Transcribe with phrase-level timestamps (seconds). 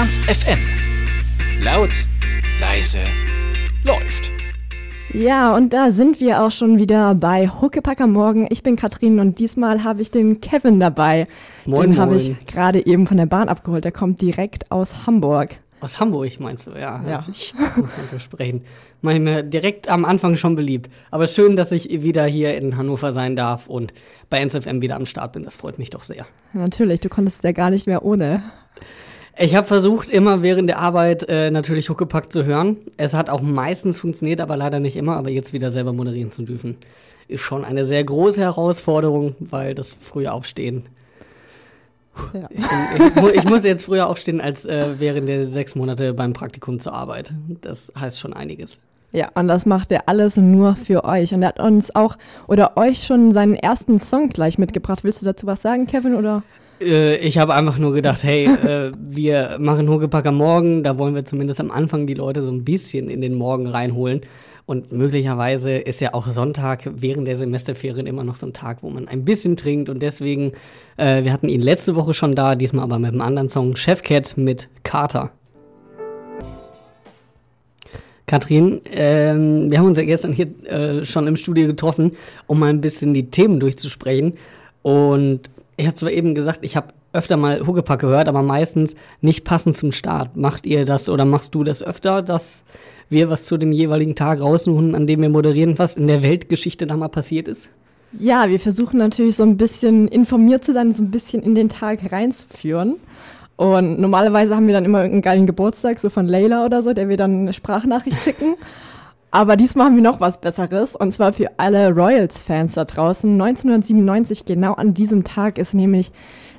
[0.00, 0.58] Ernst FM.
[1.62, 1.90] Laut,
[2.58, 3.00] leise,
[3.84, 4.30] läuft.
[5.12, 8.46] Ja, und da sind wir auch schon wieder bei Huckepacker Morgen.
[8.48, 11.26] Ich bin Katrin und diesmal habe ich den Kevin dabei.
[11.66, 13.84] Moin, den habe ich gerade eben von der Bahn abgeholt.
[13.84, 15.58] Der kommt direkt aus Hamburg.
[15.82, 16.70] Aus Hamburg meinst du?
[16.70, 17.16] Ja, Ja.
[17.18, 18.62] also ich muss man so sprechen.
[19.02, 20.90] Mach ich mir direkt am Anfang schon beliebt.
[21.10, 23.92] Aber schön, dass ich wieder hier in Hannover sein darf und
[24.30, 25.42] bei NSFM wieder am Start bin.
[25.42, 26.24] Das freut mich doch sehr.
[26.54, 28.42] Natürlich, du konntest ja gar nicht mehr ohne.
[29.38, 32.76] Ich habe versucht, immer während der Arbeit äh, natürlich Huckepack zu hören.
[32.96, 35.16] Es hat auch meistens funktioniert, aber leider nicht immer.
[35.16, 36.76] Aber jetzt wieder selber moderieren zu dürfen,
[37.28, 40.86] ist schon eine sehr große Herausforderung, weil das frühe Aufstehen.
[42.34, 42.48] Ja.
[42.50, 46.12] Ich, bin, ich, mu ich muss jetzt früher aufstehen als äh, während der sechs Monate
[46.12, 47.32] beim Praktikum zur Arbeit.
[47.62, 48.78] Das heißt schon einiges.
[49.12, 51.32] Ja, und das macht er alles nur für euch.
[51.34, 52.16] Und er hat uns auch
[52.46, 55.02] oder euch schon seinen ersten Song gleich mitgebracht.
[55.02, 56.14] Willst du dazu was sagen, Kevin?
[56.14, 56.42] Oder?
[56.80, 60.82] Äh, ich habe einfach nur gedacht, hey, äh, wir machen Huckepack am Morgen.
[60.82, 64.22] Da wollen wir zumindest am Anfang die Leute so ein bisschen in den Morgen reinholen.
[64.66, 68.90] Und möglicherweise ist ja auch Sonntag während der Semesterferien immer noch so ein Tag, wo
[68.90, 69.88] man ein bisschen trinkt.
[69.88, 70.52] Und deswegen,
[70.96, 74.36] äh, wir hatten ihn letzte Woche schon da, diesmal aber mit einem anderen Song, Chefcat
[74.36, 75.32] mit Carter.
[78.26, 82.12] Katrin, ähm, wir haben uns ja gestern hier äh, schon im Studio getroffen,
[82.46, 84.34] um mal ein bisschen die Themen durchzusprechen.
[84.82, 85.50] Und
[85.80, 89.76] ich habe zwar eben gesagt, ich habe öfter mal Huckepack gehört, aber meistens nicht passend
[89.76, 90.36] zum Start.
[90.36, 92.64] Macht ihr das oder machst du das öfter, dass
[93.08, 96.86] wir was zu dem jeweiligen Tag raussuchen, an dem wir moderieren, was in der Weltgeschichte
[96.86, 97.70] da mal passiert ist?
[98.18, 101.68] Ja, wir versuchen natürlich so ein bisschen informiert zu sein, so ein bisschen in den
[101.68, 102.96] Tag reinzuführen.
[103.56, 107.08] Und normalerweise haben wir dann immer irgendeinen geilen Geburtstag, so von Layla oder so, der
[107.08, 108.54] wir dann eine Sprachnachricht schicken.
[109.30, 110.96] Aber diesmal haben wir noch was Besseres.
[110.96, 113.30] Und zwar für alle Royals-Fans da draußen.
[113.30, 116.10] 1997, genau an diesem Tag, ist nämlich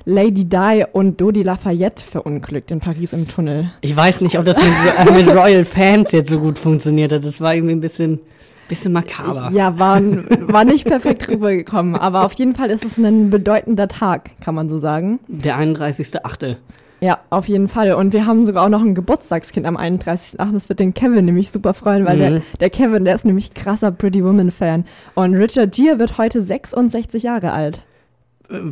[0.04, 3.70] Lady Di und Dodi Lafayette verunglückt in Paris im Tunnel.
[3.82, 7.24] Ich weiß nicht, ob das mit, äh, mit Royal Fans jetzt so gut funktioniert hat.
[7.24, 8.20] Das war irgendwie ein bisschen,
[8.68, 9.50] bisschen makaber.
[9.52, 11.94] Ja, war, war nicht perfekt rübergekommen.
[11.94, 15.20] Aber auf jeden Fall ist es ein bedeutender Tag, kann man so sagen.
[15.28, 16.56] Der 31.8.
[17.02, 17.94] Ja, auf jeden Fall.
[17.94, 20.52] Und wir haben sogar auch noch ein Geburtstagskind am 31.8.
[20.52, 22.42] Das wird den Kevin nämlich super freuen, weil der, Mhm.
[22.60, 24.84] der Kevin, der ist nämlich krasser Pretty Woman-Fan.
[25.16, 27.82] Und Richard Gere wird heute 66 Jahre alt.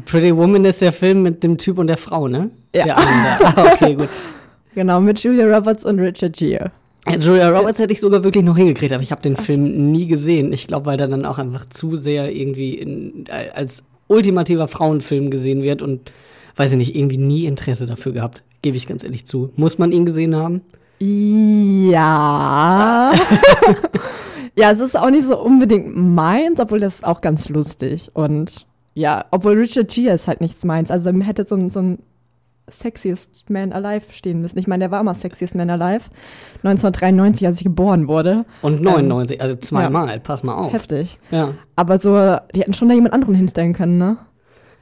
[0.05, 2.51] Pretty Woman ist der Film mit dem Typ und der Frau, ne?
[2.75, 2.85] Ja.
[2.85, 2.97] Der.
[3.57, 4.09] Ah, okay, gut.
[4.77, 6.71] Genau, mit Julia Roberts und Richard Gere.
[7.09, 10.07] Ja, Julia Roberts hätte ich sogar wirklich noch hingekriegt, aber ich habe den Film nie
[10.07, 10.53] gesehen.
[10.53, 13.25] Ich glaube, weil der dann auch einfach zu sehr irgendwie in,
[13.55, 16.13] als ultimativer Frauenfilm gesehen wird und
[16.61, 18.43] weiß ich nicht, irgendwie nie Interesse dafür gehabt.
[18.61, 19.51] Gebe ich ganz ehrlich zu.
[19.57, 20.61] Muss man ihn gesehen haben?
[20.99, 21.91] Ja.
[24.55, 28.11] ja, es ist auch nicht so unbedingt meins, obwohl das ist auch ganz lustig.
[28.13, 30.91] Und ja, obwohl Richard Gere ist halt nichts meins.
[30.91, 31.99] Also mir hätte so ein, so ein
[32.69, 34.59] Sexiest Man Alive stehen müssen.
[34.59, 36.05] Ich meine, der war immer Sexiest Man Alive.
[36.57, 38.45] 1993, als ich geboren wurde.
[38.61, 40.75] Und 99, also zweimal, pass mal auf.
[40.75, 41.19] Heftig.
[41.31, 41.55] Ja.
[41.75, 44.19] Aber so, die hätten schon da jemand anderen hinstellen können, ne?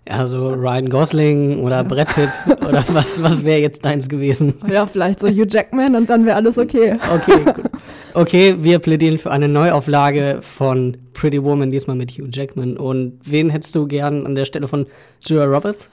[0.08, 2.30] Ja, so Ryan Gosling oder Brad Pitt
[2.66, 4.54] oder was, was wäre jetzt deins gewesen?
[4.66, 6.98] Ja, vielleicht so Hugh Jackman und dann wäre alles okay.
[7.14, 7.70] Okay, gut.
[8.14, 12.78] Okay, wir plädieren für eine Neuauflage von Pretty Woman, diesmal mit Hugh Jackman.
[12.78, 14.86] Und wen hättest du gern an der Stelle von
[15.20, 15.90] Julia Roberts?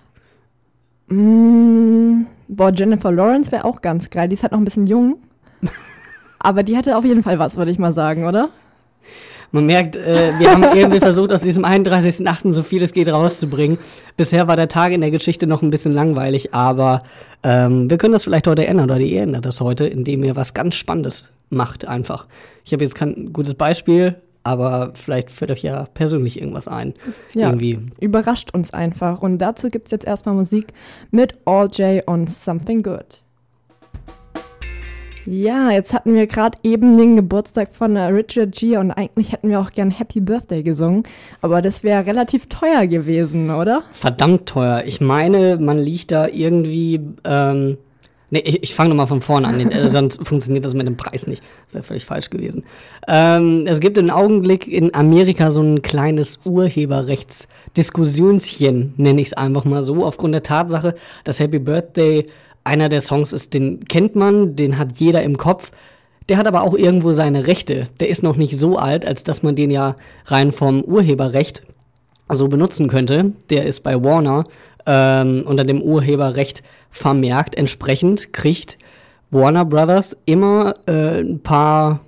[1.08, 4.30] Mm, boah, Jennifer Lawrence wäre auch ganz geil.
[4.30, 5.18] Die ist halt noch ein bisschen jung.
[6.40, 8.48] Aber die hätte auf jeden Fall was, würde ich mal sagen, oder?
[9.52, 12.52] Man merkt, äh, wir haben irgendwie versucht, aus diesem 31.8.
[12.52, 13.78] so viel es geht rauszubringen.
[14.18, 17.04] Bisher war der Tag in der Geschichte noch ein bisschen langweilig, aber
[17.44, 20.54] ähm, wir können das vielleicht heute ändern oder ihr ändert das heute, indem ihr was
[20.54, 22.28] ganz Spannendes macht einfach.
[22.64, 26.94] Ich habe jetzt kein gutes Beispiel, aber vielleicht fällt euch ja persönlich irgendwas ein.
[27.34, 27.48] Ja.
[27.48, 27.80] Irgendwie.
[28.00, 29.22] Überrascht uns einfach.
[29.22, 30.68] Und dazu gibt es jetzt erstmal Musik
[31.12, 33.25] mit All J und Something Good.
[35.26, 39.50] Ja, jetzt hatten wir gerade eben den Geburtstag von äh, Richard Gere und eigentlich hätten
[39.50, 41.02] wir auch gern Happy Birthday gesungen,
[41.42, 43.82] aber das wäre relativ teuer gewesen, oder?
[43.92, 44.84] Verdammt teuer.
[44.86, 47.00] Ich meine, man liegt da irgendwie.
[47.24, 47.80] Ähm,
[48.30, 51.26] nee, ich, ich fange nochmal von vorne an, äh, sonst funktioniert das mit dem Preis
[51.26, 51.42] nicht.
[51.42, 52.64] Das wäre völlig falsch gewesen.
[53.08, 59.66] Ähm, es gibt im Augenblick in Amerika so ein kleines Urheberrechtsdiskussionschen, nenne ich es einfach
[59.66, 60.94] mal so, aufgrund der Tatsache,
[61.24, 62.28] dass Happy Birthday
[62.66, 65.72] einer der Songs ist, den kennt man, den hat jeder im Kopf.
[66.28, 67.88] Der hat aber auch irgendwo seine Rechte.
[68.00, 69.96] Der ist noch nicht so alt, als dass man den ja
[70.26, 71.62] rein vom Urheberrecht
[72.30, 73.34] so benutzen könnte.
[73.52, 74.46] Der ist bei Warner
[74.88, 77.56] ähm, unter dem Urheberrecht vermerkt.
[77.56, 78.78] Entsprechend kriegt
[79.30, 82.02] Warner Brothers immer äh, ein paar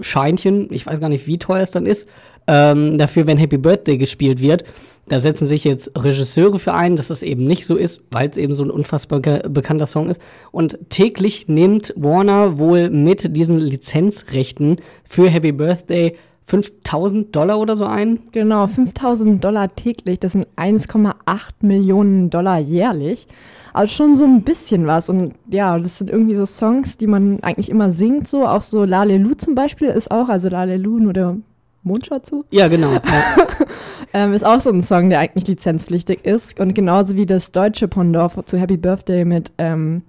[0.00, 2.08] Scheinchen, ich weiß gar nicht, wie teuer es dann ist,
[2.48, 4.64] ähm, dafür, wenn Happy Birthday gespielt wird.
[5.08, 8.38] Da setzen sich jetzt Regisseure für ein, dass das eben nicht so ist, weil es
[8.38, 10.22] eben so ein unfassbar bekannter Song ist.
[10.52, 17.84] Und täglich nimmt Warner wohl mit diesen Lizenzrechten für Happy Birthday 5000 Dollar oder so
[17.84, 18.20] ein.
[18.32, 21.14] Genau, 5000 Dollar täglich, das sind 1,8
[21.60, 23.26] Millionen Dollar jährlich.
[23.72, 25.08] Also schon so ein bisschen was.
[25.08, 28.46] Und ja, das sind irgendwie so Songs, die man eigentlich immer singt, so.
[28.46, 31.36] Auch so Lalelu zum Beispiel ist auch, also Lalelu, nur der
[31.82, 32.44] Mondschau zu.
[32.50, 32.92] Ja, genau.
[32.92, 33.02] Ja.
[34.14, 36.58] ähm, ist auch so ein Song, der eigentlich lizenzpflichtig ist.
[36.60, 40.02] Und genauso wie das deutsche Pendant zu Happy Birthday mit ähm,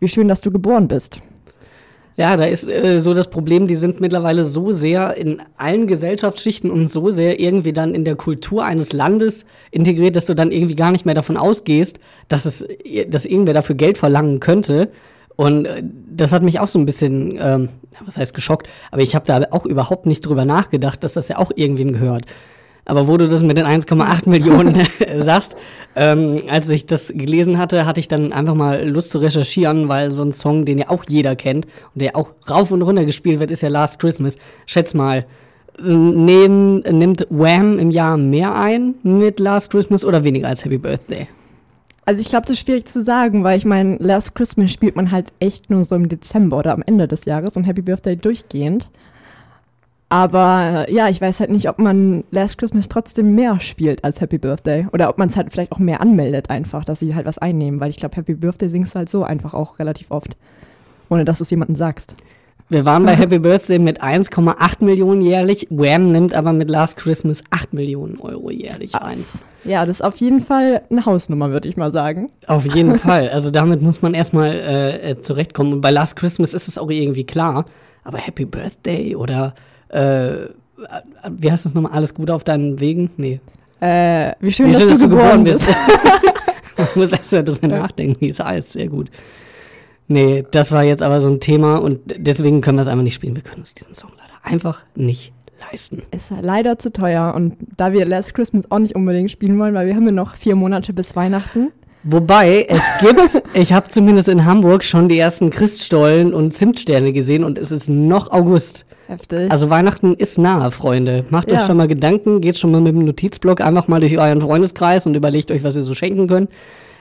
[0.00, 1.20] Wie schön, dass du geboren bist.
[2.16, 6.70] Ja, da ist äh, so das Problem, die sind mittlerweile so sehr in allen Gesellschaftsschichten
[6.70, 10.74] und so sehr irgendwie dann in der Kultur eines Landes integriert, dass du dann irgendwie
[10.74, 11.98] gar nicht mehr davon ausgehst,
[12.28, 12.66] dass es,
[13.08, 14.90] dass irgendwer dafür Geld verlangen könnte.
[15.36, 17.68] Und äh, das hat mich auch so ein bisschen, ähm,
[18.04, 21.38] was heißt geschockt, aber ich habe da auch überhaupt nicht drüber nachgedacht, dass das ja
[21.38, 22.26] auch irgendwem gehört.
[22.84, 24.76] Aber wo du das mit den 1,8 Millionen
[25.22, 25.54] sagst,
[25.94, 30.10] ähm, als ich das gelesen hatte, hatte ich dann einfach mal Lust zu recherchieren, weil
[30.10, 33.38] so ein Song, den ja auch jeder kennt und der auch rauf und runter gespielt
[33.38, 34.36] wird, ist ja Last Christmas.
[34.66, 35.26] Schätz mal,
[35.80, 41.28] nehm, nimmt Wham im Jahr mehr ein mit Last Christmas oder weniger als Happy Birthday?
[42.04, 45.12] Also ich glaube, das ist schwierig zu sagen, weil ich meine, Last Christmas spielt man
[45.12, 48.88] halt echt nur so im Dezember oder am Ende des Jahres und Happy Birthday durchgehend.
[50.08, 54.20] Aber äh, ja, ich weiß halt nicht, ob man Last Christmas trotzdem mehr spielt als
[54.20, 54.86] Happy Birthday.
[54.92, 57.80] Oder ob man es halt vielleicht auch mehr anmeldet einfach, dass sie halt was einnehmen.
[57.80, 60.36] Weil ich glaube, Happy Birthday singst du halt so einfach auch relativ oft.
[61.08, 62.16] Ohne dass du es jemandem sagst.
[62.72, 65.66] Wir waren bei Happy Birthday mit 1,8 Millionen jährlich.
[65.68, 69.22] Wham nimmt aber mit Last Christmas 8 Millionen Euro jährlich ein.
[69.64, 72.30] Ja, das ist auf jeden Fall eine Hausnummer, würde ich mal sagen.
[72.46, 73.28] Auf jeden Fall.
[73.28, 75.74] Also damit muss man erstmal äh, äh, zurechtkommen.
[75.74, 77.66] Und bei Last Christmas ist es auch irgendwie klar.
[78.04, 79.54] Aber Happy Birthday oder
[79.90, 80.48] äh,
[81.30, 81.92] wie heißt das nochmal?
[81.92, 83.10] Alles Gute auf deinen Wegen?
[83.18, 83.40] Nee.
[83.80, 85.68] Äh, wie schön, wie dass, schön, du, dass du geboren bist.
[86.78, 88.72] Man muss erst mal drüber nachdenken, wie es heißt.
[88.72, 89.10] Sehr gut.
[90.12, 93.14] Nee, das war jetzt aber so ein Thema und deswegen können wir es einfach nicht
[93.14, 93.34] spielen.
[93.34, 95.32] Wir können uns diesen Song leider einfach nicht
[95.70, 96.02] leisten.
[96.10, 99.86] Ist leider zu teuer und da wir Last Christmas auch nicht unbedingt spielen wollen, weil
[99.86, 101.72] wir haben ja noch vier Monate bis Weihnachten.
[102.04, 107.42] Wobei, es gibt, ich habe zumindest in Hamburg schon die ersten Christstollen und Zimtsterne gesehen
[107.42, 108.84] und es ist noch August.
[109.06, 109.50] Heftig.
[109.50, 111.24] Also Weihnachten ist nahe, Freunde.
[111.30, 111.58] Macht ja.
[111.58, 115.06] euch schon mal Gedanken, geht schon mal mit dem Notizblock einfach mal durch euren Freundeskreis
[115.06, 116.50] und überlegt euch, was ihr so schenken könnt,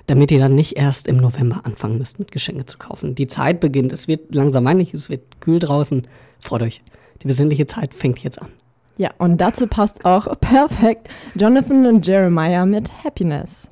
[0.08, 3.16] damit ihr dann nicht erst im November anfangen müsst, mit Geschenke zu kaufen.
[3.16, 6.08] Die Zeit beginnt, es wird langsam weinig, es wird kühl draußen.
[6.40, 6.82] Freut euch.
[7.24, 8.50] Die besinnliche Zeit fängt jetzt an.
[8.98, 13.70] Ja, und dazu passt auch perfekt Jonathan und Jeremiah mit Happiness.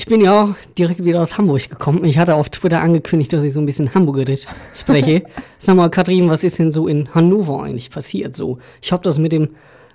[0.00, 2.04] Ich bin ja auch direkt wieder aus Hamburg gekommen.
[2.04, 5.24] Ich hatte auf Twitter angekündigt, dass ich so ein bisschen Hamburgerisch spreche.
[5.58, 8.58] Sag mal, Kathrin, was ist denn so in Hannover eigentlich passiert so?
[8.80, 9.50] Ich habe das mit dem,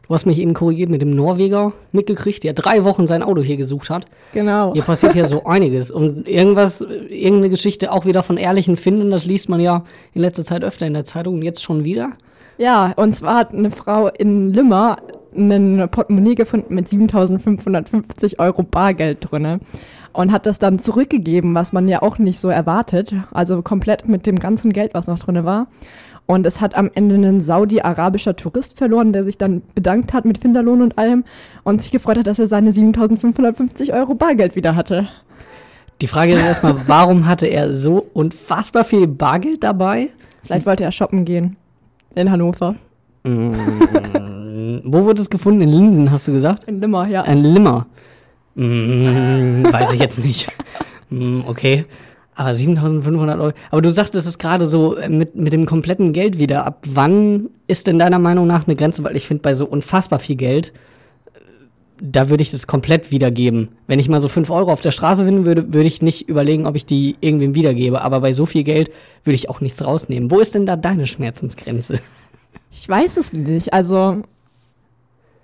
[0.08, 3.58] du hast mich eben korrigiert, mit dem Norweger mitgekriegt, der drei Wochen sein Auto hier
[3.58, 4.06] gesucht hat.
[4.34, 4.74] Genau.
[4.74, 5.92] Hier passiert hier so einiges.
[5.92, 10.44] Und irgendwas, irgendeine Geschichte auch wieder von ehrlichen Finden, das liest man ja in letzter
[10.44, 12.12] Zeit öfter in der Zeitung und jetzt schon wieder.
[12.58, 14.98] Ja, und zwar hat eine Frau in Limmer
[15.36, 19.60] ein Portemonnaie gefunden mit 7550 Euro Bargeld drin
[20.14, 23.14] und hat das dann zurückgegeben, was man ja auch nicht so erwartet.
[23.32, 25.68] Also komplett mit dem ganzen Geld, was noch drin war.
[26.28, 30.40] Und es hat am Ende ein saudi-arabischer Tourist verloren, der sich dann bedankt hat mit
[30.40, 31.24] Finderlohn und allem
[31.64, 35.08] und sich gefreut hat, dass er seine 7550 Euro Bargeld wieder hatte.
[36.02, 40.10] Die Frage ist erstmal, warum hatte er so unfassbar viel Bargeld dabei?
[40.44, 41.58] Vielleicht wollte er shoppen gehen.
[42.16, 42.76] In Hannover.
[43.24, 45.62] Mm, wo wurde es gefunden?
[45.62, 46.64] In Linden, hast du gesagt?
[46.66, 47.22] In Limmer, ja.
[47.22, 47.88] In Limmer.
[48.56, 50.48] Mm, weiß ich jetzt nicht.
[51.10, 51.86] Mm, okay.
[52.36, 53.54] Aber 7500 Euro.
[53.72, 56.66] Aber du sagtest es gerade so äh, mit, mit dem kompletten Geld wieder.
[56.66, 59.04] Ab wann ist denn deiner Meinung nach eine Grenze?
[59.04, 60.74] Weil ich finde, bei so unfassbar viel Geld,
[61.34, 61.40] äh,
[62.02, 63.70] da würde ich das komplett wiedergeben.
[63.88, 66.68] Wenn ich mal so 5 Euro auf der Straße finden würde, würde ich nicht überlegen,
[66.68, 68.02] ob ich die irgendwem wiedergebe.
[68.02, 68.92] Aber bei so viel Geld
[69.24, 70.30] würde ich auch nichts rausnehmen.
[70.30, 72.00] Wo ist denn da deine Schmerzensgrenze?
[72.72, 73.74] Ich weiß es nicht.
[73.74, 74.24] Also,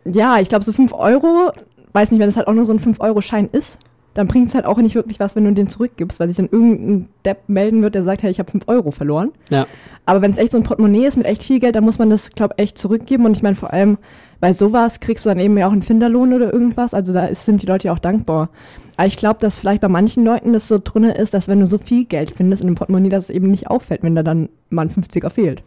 [0.03, 1.51] ja, ich glaube, so 5 Euro
[1.93, 3.77] weiß nicht, wenn es halt auch nur so ein 5-Euro-Schein ist,
[4.13, 6.49] dann bringt es halt auch nicht wirklich was, wenn du den zurückgibst, weil sich dann
[6.51, 9.31] irgendein Depp melden wird, der sagt, hey, ich habe 5 Euro verloren.
[9.49, 9.67] Ja.
[10.05, 12.09] Aber wenn es echt so ein Portemonnaie ist mit echt viel Geld, dann muss man
[12.09, 13.25] das, glaube ich, echt zurückgeben.
[13.25, 13.97] Und ich meine, vor allem
[14.41, 16.93] bei sowas kriegst du dann eben ja auch einen Finderlohn oder irgendwas.
[16.93, 18.49] Also da ist, sind die Leute ja auch dankbar.
[18.97, 21.67] Aber ich glaube, dass vielleicht bei manchen Leuten das so drin ist, dass wenn du
[21.67, 24.49] so viel Geld findest in einem Portemonnaie, dass es eben nicht auffällt, wenn da dann
[24.69, 25.63] mal ein 50er fehlt.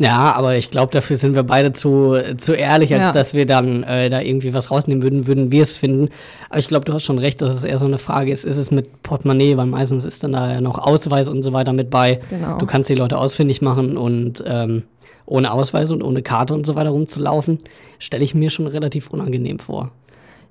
[0.00, 3.12] Ja, aber ich glaube, dafür sind wir beide zu, zu ehrlich, als Ja.
[3.12, 6.10] dass wir dann äh, da irgendwie was rausnehmen würden, würden wir es finden.
[6.50, 8.58] Aber ich glaube, du hast schon recht, dass es eher so eine Frage ist, ist
[8.58, 11.90] es mit Portemonnaie, weil meistens ist dann da ja noch Ausweis und so weiter mit
[11.90, 12.20] bei.
[12.30, 12.58] Genau.
[12.58, 14.84] Du kannst die Leute ausfindig machen und ähm,
[15.26, 17.58] ohne Ausweis und ohne Karte und so weiter rumzulaufen,
[17.98, 19.90] stelle ich mir schon relativ unangenehm vor.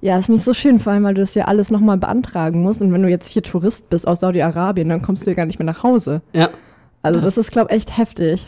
[0.01, 2.81] Ja, ist nicht so schön, vor allem, weil du das ja alles nochmal beantragen musst.
[2.81, 5.57] Und wenn du jetzt hier Tourist bist aus Saudi-Arabien, dann kommst du ja gar nicht
[5.57, 6.21] mehr nach Hause.
[6.33, 6.49] Ja.
[7.01, 8.45] Also das ist, glaube ich, echt heftig.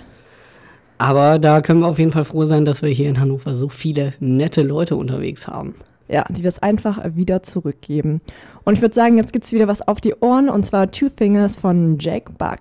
[0.99, 3.69] Aber da können wir auf jeden Fall froh sein, dass wir hier in Hannover so
[3.69, 5.73] viele nette Leute unterwegs haben.
[6.09, 8.19] Ja, die das einfach wieder zurückgeben.
[8.65, 11.55] Und ich würde sagen, jetzt gibt's wieder was auf die Ohren und zwar Two Fingers
[11.55, 12.59] von Jack Buck.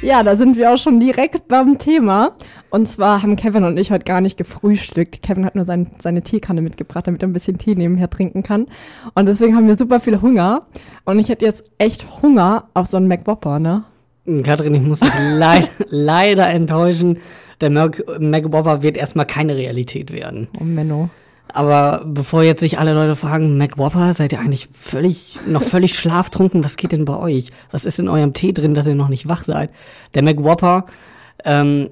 [0.00, 2.32] Ja, da sind wir auch schon direkt beim Thema.
[2.70, 5.22] Und zwar haben Kevin und ich heute gar nicht gefrühstückt.
[5.22, 8.66] Kevin hat nur sein, seine Teekanne mitgebracht, damit er ein bisschen Tee nebenher trinken kann.
[9.14, 10.66] Und deswegen haben wir super viel Hunger.
[11.04, 13.84] Und ich hätte jetzt echt Hunger auf so einen McWhopper, ne?
[14.44, 17.18] Katrin, ich muss dich leid, leider enttäuschen.
[17.60, 20.48] Der Mac, Mac Whopper wird erstmal keine Realität werden.
[20.60, 21.10] Oh, Menno.
[21.54, 25.94] Aber bevor jetzt sich alle Leute fragen, Mac Whopper, seid ihr eigentlich völlig, noch völlig
[25.94, 26.64] schlaftrunken?
[26.64, 27.50] Was geht denn bei euch?
[27.70, 29.70] Was ist in eurem Tee drin, dass ihr noch nicht wach seid?
[30.14, 30.86] Der Mac Whopper,
[31.44, 31.90] ähm,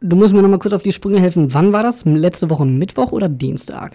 [0.00, 1.54] du musst mir noch mal kurz auf die Sprünge helfen.
[1.54, 2.04] Wann war das?
[2.04, 3.92] Letzte Woche Mittwoch oder Dienstag?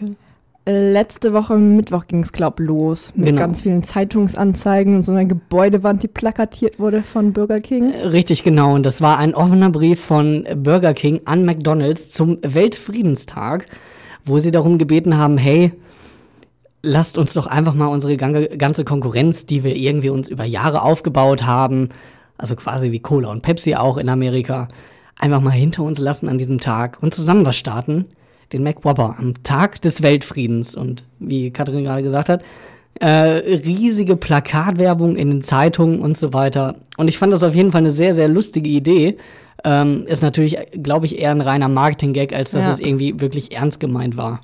[0.65, 3.11] Letzte Woche Mittwoch ging's glaub los.
[3.15, 3.39] Mit Genau.
[3.39, 7.91] ganz vielen Zeitungsanzeigen und so einer Gebäudewand, die plakatiert wurde von Burger King.
[7.93, 8.73] Richtig genau.
[8.73, 13.65] Und das war ein offener Brief von Burger King an McDonald's zum Weltfriedenstag,
[14.23, 15.73] wo sie darum gebeten haben, hey,
[16.81, 20.81] lasst uns doch einfach mal unsere ganze ganze Konkurrenz, die wir irgendwie uns über Jahre
[20.83, 21.89] aufgebaut haben,
[22.37, 24.69] also quasi wie Cola und Pepsi auch in Amerika,
[25.19, 28.05] einfach mal hinter uns lassen an diesem Tag und zusammen was starten.
[28.53, 30.75] Den McWhopper am Tag des Weltfriedens.
[30.75, 32.43] Und wie Katrin gerade gesagt hat,
[32.99, 36.75] äh, riesige Plakatwerbung in den Zeitungen und so weiter.
[36.97, 39.17] Und ich fand das auf jeden Fall eine sehr, sehr lustige Idee.
[39.65, 42.71] Ähm, ist natürlich, glaube ich, eher ein reiner Marketing-Gag, als dass Ja.
[42.71, 44.41] es irgendwie wirklich ernst gemeint war.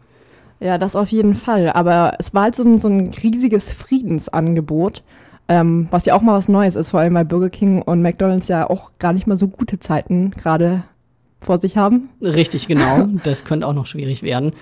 [0.60, 1.70] Ja, das auf jeden Fall.
[1.72, 5.04] Aber es war halt so ein, so ein riesiges Friedensangebot,
[5.48, 8.48] ähm, was ja auch mal was Neues ist, vor allem weil Burger King und McDonalds
[8.48, 10.84] ja auch gar nicht mal so gute Zeiten gerade
[11.42, 12.10] vor sich haben.
[12.22, 13.08] Richtig, genau.
[13.24, 14.54] das könnte auch noch schwierig werden.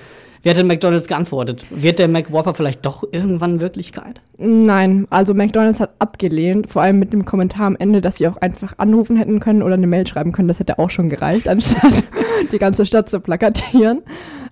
[0.44, 1.66] Wie hat denn McDonalds geantwortet?
[1.72, 4.22] Wird der McWhopper vielleicht doch irgendwann Wirklichkeit?
[4.38, 8.38] Nein, also McDonalds hat abgelehnt, vor allem mit dem Kommentar am Ende, dass sie auch
[8.38, 10.48] einfach anrufen hätten können oder eine Mail schreiben können.
[10.48, 12.04] Das hätte auch schon gereicht, anstatt
[12.52, 14.04] die ganze Stadt zu plakatieren.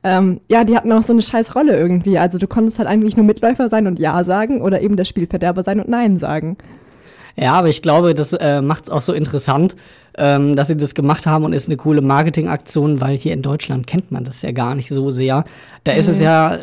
[0.03, 2.17] Ähm, ja, die hatten auch so eine scheiß Rolle irgendwie.
[2.17, 5.63] Also du konntest halt eigentlich nur Mitläufer sein und Ja sagen oder eben der Spielverderber
[5.63, 6.57] sein und Nein sagen.
[7.37, 9.75] Ja, aber ich glaube, das äh, macht es auch so interessant,
[10.17, 13.87] ähm, dass sie das gemacht haben und ist eine coole Marketingaktion, weil hier in Deutschland
[13.87, 15.43] kennt man das ja gar nicht so sehr.
[15.83, 16.57] Da ist es ja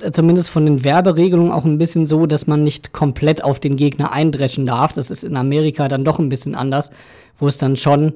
[0.00, 3.76] äh, zumindest von den Werberegelungen auch ein bisschen so, dass man nicht komplett auf den
[3.76, 4.92] Gegner eindreschen darf.
[4.92, 6.90] Das ist in Amerika dann doch ein bisschen anders,
[7.38, 8.14] wo es dann schon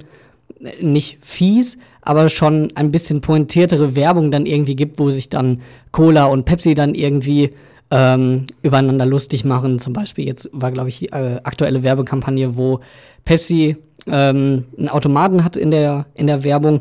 [0.60, 5.60] äh, nicht fies, aber schon ein bisschen pointiertere Werbung dann irgendwie gibt, wo sich dann
[5.92, 7.52] Cola und Pepsi dann irgendwie
[7.90, 9.78] ähm, übereinander lustig machen.
[9.78, 12.80] Zum Beispiel jetzt war, glaube ich, die äh, aktuelle Werbekampagne, wo
[13.24, 16.80] Pepsi ähm, einen Automaten hat in der, in der Werbung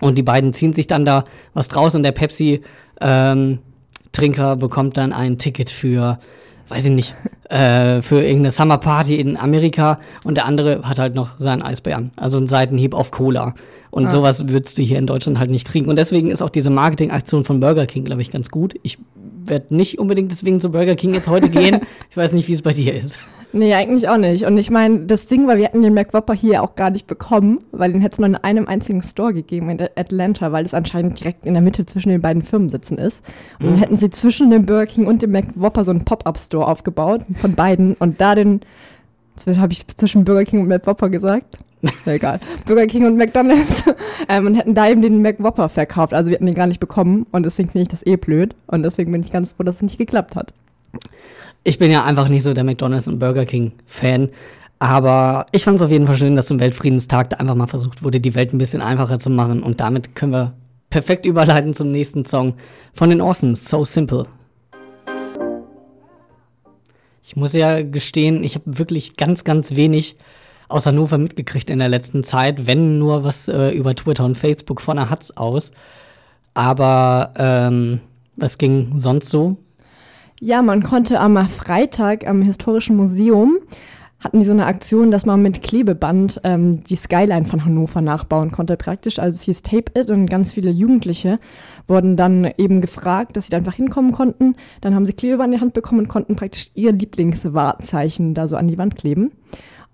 [0.00, 1.24] und die beiden ziehen sich dann da
[1.54, 2.62] was draus und der Pepsi
[3.00, 3.58] ähm,
[4.12, 6.18] Trinker bekommt dann ein Ticket für,
[6.68, 7.14] weiß ich nicht,
[7.50, 12.10] äh, für irgendeine Summer Party in Amerika und der andere hat halt noch seinen Eisbären,
[12.16, 13.54] also einen Seitenhieb auf Cola.
[13.90, 15.90] Und sowas würdest du hier in Deutschland halt nicht kriegen.
[15.90, 18.74] Und deswegen ist auch diese Marketingaktion von Burger King, glaube ich, ganz gut.
[18.82, 18.96] Ich
[19.44, 21.80] werde nicht unbedingt deswegen zu Burger King jetzt heute gehen.
[22.10, 23.16] Ich weiß nicht, wie es bei dir ist.
[23.54, 24.44] Nee, eigentlich auch nicht.
[24.44, 27.60] Und ich meine, das Ding war, wir hätten den McWhopper hier auch gar nicht bekommen,
[27.70, 31.20] weil den hätte es nur in einem einzigen Store gegeben in Atlanta, weil es anscheinend
[31.20, 33.22] direkt in der Mitte zwischen den beiden Firmensitzen ist.
[33.60, 37.22] Und dann hätten sie zwischen dem Burger King und dem McWhopper so einen Pop-Up-Store aufgebaut
[37.36, 38.60] von beiden und da den,
[39.46, 41.58] habe ich zwischen Burger King und McWhopper gesagt.
[42.06, 42.40] Egal.
[42.66, 43.84] Burger King und McDonalds.
[44.28, 46.14] ähm, und hätten da eben den McWhopper verkauft.
[46.14, 48.54] Also wir hätten den gar nicht bekommen und deswegen finde ich das eh blöd.
[48.66, 50.52] Und deswegen bin ich ganz froh, dass es nicht geklappt hat.
[51.64, 54.30] Ich bin ja einfach nicht so der McDonalds und Burger King Fan.
[54.78, 58.02] Aber ich fand es auf jeden Fall schön, dass zum Weltfriedenstag da einfach mal versucht
[58.02, 59.62] wurde, die Welt ein bisschen einfacher zu machen.
[59.62, 60.54] Und damit können wir
[60.90, 62.54] perfekt überleiten zum nächsten Song
[62.92, 64.26] von den Orsons, So Simple.
[67.22, 70.16] Ich muss ja gestehen, ich habe wirklich ganz, ganz wenig
[70.68, 74.80] aus Hannover mitgekriegt in der letzten Zeit, wenn nur was äh, über Twitter und Facebook
[74.80, 75.72] von der Hatz aus.
[76.54, 78.00] Aber ähm,
[78.36, 79.56] was ging sonst so?
[80.40, 83.58] Ja, man konnte am Freitag am Historischen Museum
[84.22, 88.52] hatten die so eine Aktion, dass man mit Klebeband ähm, die Skyline von Hannover nachbauen
[88.52, 89.18] konnte praktisch.
[89.18, 91.38] Also es hieß Tape It und ganz viele Jugendliche
[91.88, 94.54] wurden dann eben gefragt, dass sie da einfach hinkommen konnten.
[94.80, 98.56] Dann haben sie Klebeband in die Hand bekommen und konnten praktisch ihr Lieblingswahrzeichen da so
[98.56, 99.32] an die Wand kleben.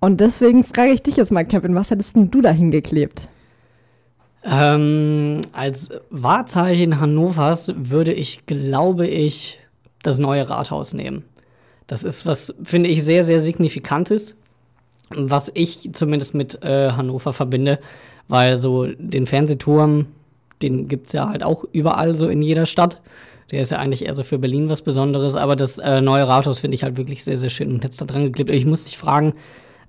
[0.00, 3.28] Und deswegen frage ich dich jetzt mal, Kevin, was hättest du da hingeklebt?
[4.44, 9.58] Ähm, als Wahrzeichen Hannovers würde ich, glaube ich,
[10.02, 11.24] das neue Rathaus nehmen.
[11.88, 14.36] Das ist was, finde ich, sehr, sehr signifikantes,
[15.10, 17.80] was ich zumindest mit äh, Hannover verbinde,
[18.28, 20.06] weil so den Fernsehturm,
[20.62, 23.00] den gibt es ja halt auch überall so in jeder Stadt.
[23.50, 26.58] Der ist ja eigentlich eher so für Berlin was Besonderes, aber das äh, neue Rathaus
[26.58, 28.50] finde ich halt wirklich sehr, sehr schön und jetzt da dran geklebt.
[28.50, 29.32] Ich muss dich fragen,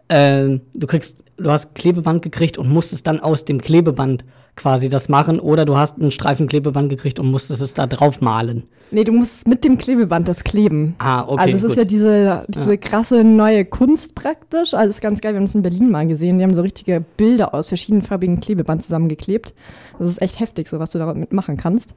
[0.10, 4.26] äh, du kriegst, du hast Klebeband gekriegt und musstest dann aus dem Klebeband
[4.56, 8.20] quasi das machen oder du hast einen Streifen Klebeband gekriegt und musstest es da drauf
[8.20, 8.64] malen.
[8.92, 10.96] Nee, du musst mit dem Klebeband das kleben.
[10.98, 11.42] Ah, okay.
[11.42, 11.72] also es gut.
[11.72, 14.74] ist ja diese, diese krasse neue Kunst praktisch.
[14.74, 16.40] Also es ist ganz geil, wir haben es in Berlin mal gesehen.
[16.40, 19.54] Die haben so richtige Bilder aus verschiedenfarbigen Klebeband zusammengeklebt.
[20.00, 21.94] Das ist echt heftig, so was du damit machen kannst.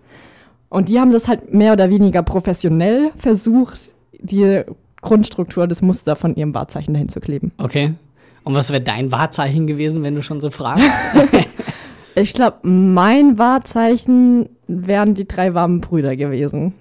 [0.69, 3.81] Und die haben das halt mehr oder weniger professionell versucht,
[4.21, 4.63] die
[5.03, 7.53] Grundstruktur, das Muster von ihrem Wahrzeichen dahin zu kleben.
[7.59, 7.93] okay.
[8.45, 10.85] Und was wäre dein Wahrzeichen gewesen, wenn du schon so fragst?
[12.15, 16.75] Ich glaube, mein Wahrzeichen wären die drei warmen Brüder gewesen.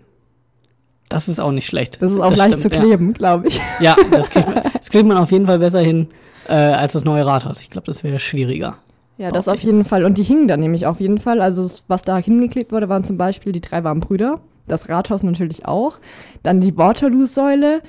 [1.09, 2.01] Das ist auch nicht schlecht.
[2.01, 3.57] Das ist auch leicht stimmt, zu kleben, glaube ich.
[3.79, 6.07] Ja, ja das, kriegt man, das kriegt man auf jeden Fall besser hin
[6.47, 7.61] äh, als das neue Rathaus.
[7.61, 8.75] Ich glaube, das wäre schwieriger.
[9.17, 10.03] Ja, das auf jeden Fall.
[10.03, 11.41] Und die hingen da nämlich auf jeden Fall.
[11.41, 15.65] Also was da hingeklebt wurde, waren zum Beispiel die drei warmen Brüder, das Rathaus natürlich
[15.65, 15.97] auch,
[16.43, 17.81] dann die Waterloo-Säule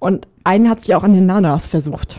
[0.00, 2.18] und einen hat sich auch an den Nanas versucht.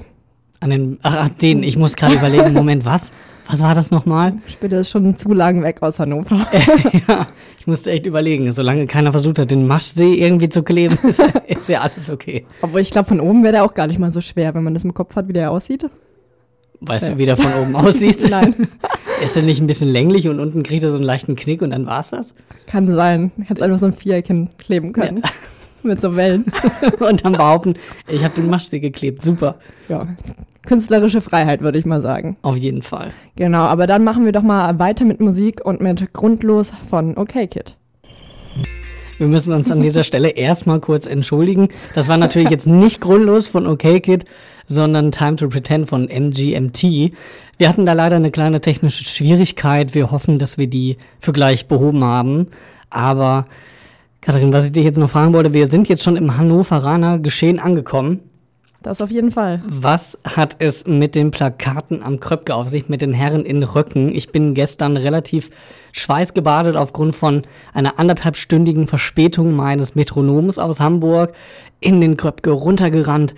[0.62, 3.12] An den, ach, den, ich muss gerade überlegen, Moment, was?
[3.50, 4.34] Was war das nochmal?
[4.48, 6.48] Später ist schon zu lang weg aus Hannover.
[7.08, 7.28] ja,
[7.60, 8.50] ich musste echt überlegen.
[8.54, 12.46] Solange keiner versucht hat, den Maschsee irgendwie zu kleben, ist, ist ja alles okay.
[12.62, 14.74] Obwohl ich glaube, von oben wäre der auch gar nicht mal so schwer, wenn man
[14.74, 15.86] das im Kopf hat, wie der aussieht.
[16.80, 17.14] Weißt Ja.
[17.14, 18.26] du, wie der von oben aussieht?
[18.30, 18.56] Nein,
[19.24, 21.72] Ist der nicht ein bisschen länglich und unten kriegt er so einen leichten Knick und
[21.72, 22.34] dann war's das?
[22.68, 23.32] kann sein.
[23.44, 25.22] Hätte einfach so ein Viereck hinkleben können.
[25.84, 26.46] Mit so Wellen.
[27.00, 27.76] Und dann behaupten,
[28.08, 29.24] ich habe den Maschsee geklebt.
[29.24, 29.56] Super.
[29.90, 30.08] Ja,
[30.66, 32.38] künstlerische Freiheit, würde ich mal sagen.
[32.42, 33.12] Auf jeden Fall.
[33.36, 37.34] Genau, aber dann machen wir doch mal weiter mit Musik und mit Grundlos von OK
[37.50, 37.76] Kid.
[39.22, 41.68] Wir müssen uns an dieser Stelle erstmal kurz entschuldigen.
[41.94, 44.26] Das war natürlich jetzt nicht grundlos von OK Kid,
[44.66, 47.12] sondern Time to Pretend von MGMT.
[47.60, 49.94] Wir hatten da leider eine kleine technische Schwierigkeit.
[49.94, 52.48] Wir hoffen, dass wir die für gleich behoben haben.
[52.90, 53.46] Aber,
[54.22, 57.60] Katharin, was ich dich jetzt noch fragen wollte, wir sind jetzt schon im Hannoveraner Geschehen
[57.60, 58.20] angekommen.
[58.84, 59.62] Das auf jeden Fall.
[59.68, 64.10] Was hat es mit den Plakaten am Kröpke auf sich, mit den Herren in Röcken?
[64.10, 65.50] Ich bin gestern relativ
[65.92, 71.34] schweißgebadet aufgrund von einer anderthalbstündigen Verspätung meines Metronoms aus Hamburg
[71.80, 73.36] in den Kröpke runtergerannt.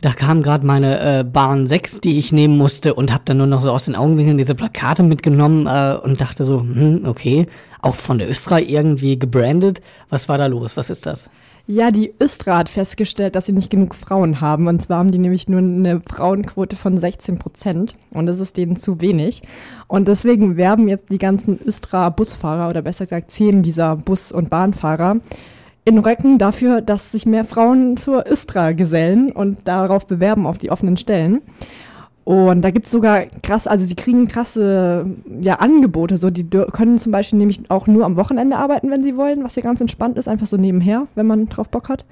[0.00, 3.46] Da kam gerade meine äh, Bahn 6, die ich nehmen musste und habe dann nur
[3.46, 7.46] noch so aus den Augenwinkeln diese Plakate mitgenommen äh, und dachte so, hm, okay,
[7.82, 9.82] auch von der Östra irgendwie gebrandet.
[10.08, 10.76] Was war da los?
[10.78, 11.28] Was ist das?
[11.66, 14.66] Ja, die Östra hat festgestellt, dass sie nicht genug Frauen haben.
[14.66, 17.94] Und zwar haben die nämlich nur eine Frauenquote von 16 Prozent.
[18.10, 19.42] Und das ist denen zu wenig.
[19.86, 25.20] Und deswegen werben jetzt die ganzen Östra-Busfahrer oder besser gesagt zehn dieser Bus- und Bahnfahrer
[25.90, 30.70] in Röcken dafür, dass sich mehr Frauen zur Östra gesellen und darauf bewerben auf die
[30.70, 31.42] offenen Stellen.
[32.22, 35.04] Und da gibt es sogar krass, also sie kriegen krasse
[35.40, 36.16] ja, Angebote.
[36.16, 39.56] So, die können zum Beispiel nämlich auch nur am Wochenende arbeiten, wenn sie wollen, was
[39.56, 42.04] ja ganz entspannt ist, einfach so nebenher, wenn man drauf Bock hat.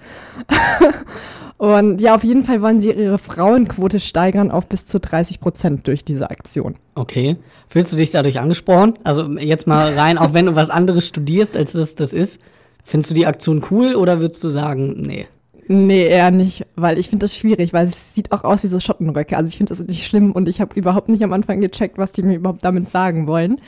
[1.58, 5.86] Und ja, auf jeden Fall wollen sie ihre Frauenquote steigern auf bis zu 30 Prozent
[5.86, 6.76] durch diese Aktion.
[6.94, 7.36] Okay.
[7.68, 8.94] Fühlst du dich dadurch angesprochen?
[9.04, 12.40] Also jetzt mal rein, auch wenn du was anderes studierst, als das das ist.
[12.88, 15.26] Findest du die Aktion cool oder würdest du sagen, nee?
[15.66, 18.80] Nee, eher nicht, weil ich finde das schwierig, weil es sieht auch aus wie so
[18.80, 19.36] Schottenröcke.
[19.36, 22.12] Also ich finde das nicht schlimm und ich habe überhaupt nicht am Anfang gecheckt, was
[22.12, 23.60] die mir überhaupt damit sagen wollen.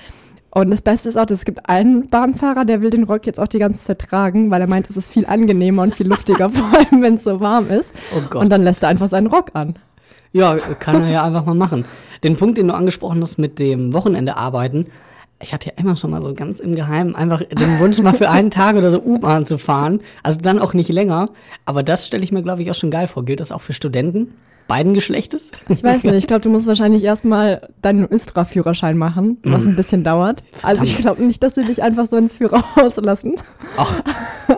[0.52, 3.46] Und das Beste ist auch, es gibt einen Bahnfahrer, der will den Rock jetzt auch
[3.46, 6.78] die ganze Zeit tragen, weil er meint, es ist viel angenehmer und viel luftiger, vor
[6.78, 7.92] allem wenn es so warm ist.
[8.16, 8.40] Oh Gott.
[8.40, 9.74] Und dann lässt er einfach seinen Rock an.
[10.32, 11.84] Ja, kann er ja einfach mal machen.
[12.24, 14.86] Den Punkt, den du angesprochen hast mit dem Wochenende arbeiten,
[15.42, 18.28] ich hatte ja immer schon mal so ganz im Geheimen einfach den Wunsch, mal für
[18.28, 20.00] einen Tag oder so U-Bahn zu fahren.
[20.22, 21.30] Also dann auch nicht länger.
[21.64, 23.24] Aber das stelle ich mir, glaube ich, auch schon geil vor.
[23.24, 24.34] Gilt das auch für Studenten?
[24.68, 25.50] Beiden Geschlechtes?
[25.68, 30.04] Ich weiß nicht, ich glaube, du musst wahrscheinlich erstmal deinen Östra-Führerschein machen, was ein bisschen
[30.04, 30.44] dauert.
[30.62, 33.34] Also ich glaube nicht, dass sie dich einfach so ins Führerhaus lassen.
[33.76, 34.00] Ach,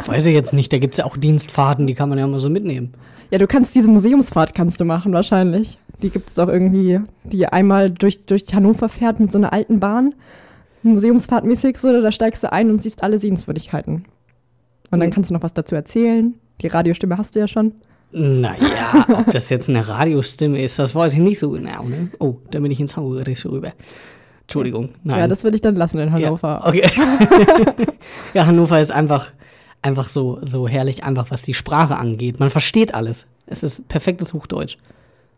[0.07, 0.71] weiß ich jetzt nicht.
[0.71, 2.93] Da gibt es ja auch Dienstfahrten, die kann man ja mal so mitnehmen.
[3.31, 5.79] Ja, du kannst diese Museumsfahrt kannst du machen wahrscheinlich.
[6.03, 9.81] Die gibt es doch irgendwie, die einmal durch, durch Hannover fährt mit so einer alten
[9.81, 10.15] Bahn.
[10.83, 14.05] Museumsfahrtmäßig so, da steigst du ein und siehst alle Sehenswürdigkeiten.
[14.91, 15.13] Und dann Mhm.
[15.13, 16.35] kannst du noch was dazu erzählen.
[16.61, 17.73] Die Radiostimme hast du ja schon.
[18.13, 21.85] Naja, ob das jetzt eine Radiostimme ist, das weiß ich nicht so genau.
[21.85, 22.11] Ne?
[22.19, 23.17] Oh, da bin ich ins Haus
[23.47, 23.73] rüber.
[24.43, 24.91] Entschuldigung.
[25.03, 25.19] Nein.
[25.21, 26.61] Ja, das würde ich dann lassen in Hannover.
[26.63, 26.83] Ja, okay.
[28.35, 29.33] ja, Hannover ist einfach,
[29.81, 32.39] einfach so, so herrlich, einfach was die Sprache angeht.
[32.39, 33.27] Man versteht alles.
[33.47, 34.77] Es ist perfektes Hochdeutsch.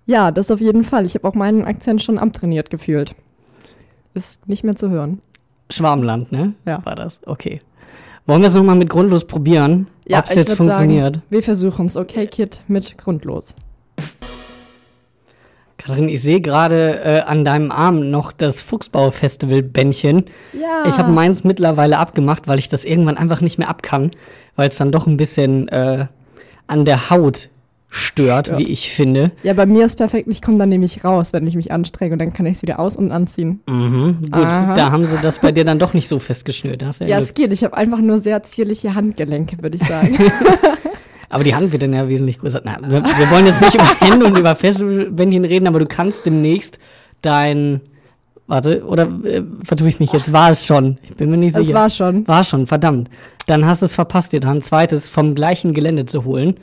[0.07, 1.05] Ja, das auf jeden Fall.
[1.07, 3.15] Ich habe auch meinen Akzent schon abtrainiert gefühlt.
[4.15, 5.21] Ist nicht mehr zu hören.
[5.71, 6.55] Schwarmland, ne?
[6.67, 6.85] Ja.
[6.85, 7.19] War das?
[7.27, 7.61] Okay.
[8.27, 9.87] Wollen wir es nochmal mit grundlos probieren?
[10.07, 11.17] Ja, ob es jetzt funktioniert?
[11.17, 11.97] Sagen, wir versuchen es.
[11.97, 13.55] Okay, Kid mit grundlos.
[15.77, 20.25] Kathrin, ich sehe gerade äh, an deinem Arm noch das Fuchsbau-Festival-Bändchen.
[20.55, 20.85] Ja.
[20.89, 24.11] Ich habe meins mittlerweile abgemacht, weil ich das irgendwann einfach nicht mehr ab kann,
[24.57, 26.07] weil es dann doch ein bisschen äh,
[26.67, 27.51] an der Haut
[27.95, 28.59] stört, Ja.
[28.59, 29.31] wie ich finde.
[29.43, 30.27] Ja, bei mir ist perfekt.
[30.29, 32.81] Ich komme dann nämlich raus, wenn ich mich anstrenge und dann kann ich es wieder
[32.81, 33.61] aus- und anziehen.
[33.69, 34.75] Mhm, gut, Aha.
[34.75, 36.83] da haben sie das bei dir dann doch nicht so festgeschnürt.
[36.83, 37.53] Da hast du ja Ja, es geht.
[37.53, 40.19] Ich habe einfach nur sehr zierliche Handgelenke, würde ich sagen.
[41.31, 42.63] Aber die Hand wird dann ja wesentlich größer.
[42.65, 46.27] Na, wir, wir wollen jetzt nicht über Hände und über Festivalbändchen reden, aber du kannst
[46.27, 46.79] demnächst
[47.23, 47.81] dein.
[48.47, 50.33] Warte, oder äh, vertue ich mich jetzt?
[50.33, 50.99] War es schon?
[51.03, 51.79] Ich bin mir nicht Das sicher.
[51.79, 52.29] war schon.
[52.29, 53.09] War schon, verdammt.
[53.47, 56.55] Dann hast du es verpasst, dir da ein zweites vom gleichen Gelände zu holen.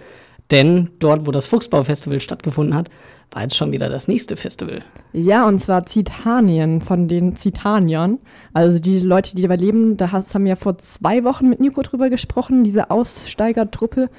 [0.51, 2.89] Denn dort, wo das Fuchsbau-Festival stattgefunden hat,
[3.31, 4.81] war jetzt schon wieder das nächste Festival.
[5.13, 8.19] Ja, und zwar Zitanien von den Zitaniern.
[8.53, 11.81] Also die Leute, die dabei leben, da haben wir ja vor zwei Wochen mit Nico
[11.81, 14.09] drüber gesprochen, diese Aussteigertruppe,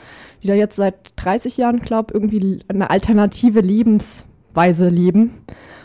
[0.42, 5.45] die da jetzt seit 30 Jahren, glaube irgendwie eine alternative Lebensweise leben.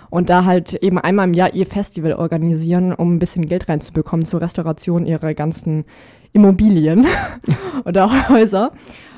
[0.10, 4.26] Und da halt eben einmal im Jahr ihr Festival organisieren, um ein bisschen Geld reinzubekommen
[4.26, 5.84] zur Restauration ihrer ganzen
[6.32, 7.06] Immobilien
[7.86, 8.72] oder Häuser.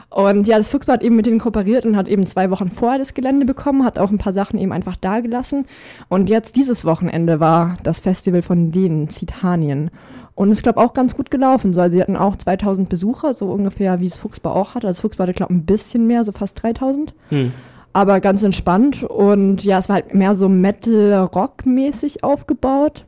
[0.09, 2.97] Und ja, das Fuchsbau hat eben mit denen kooperiert und hat eben zwei Wochen vorher
[2.97, 5.65] das Gelände bekommen, hat auch ein paar Sachen eben einfach da gelassen.
[6.07, 9.91] Und jetzt dieses Wochenende war das Festival von denen, Zitanien.
[10.33, 11.73] Und ist, glaube auch ganz gut gelaufen.
[11.73, 14.83] So, also sie hatten auch 2000 Besucher, so ungefähr wie es Fuchsbau auch hat.
[14.83, 17.13] Also das Fuchsbau hatte, glaube ein bisschen mehr, so fast 3000.
[17.29, 17.51] Hm.
[17.93, 19.03] Aber ganz entspannt.
[19.03, 23.05] Und ja, es war halt mehr so Metal-Rock-mäßig aufgebaut.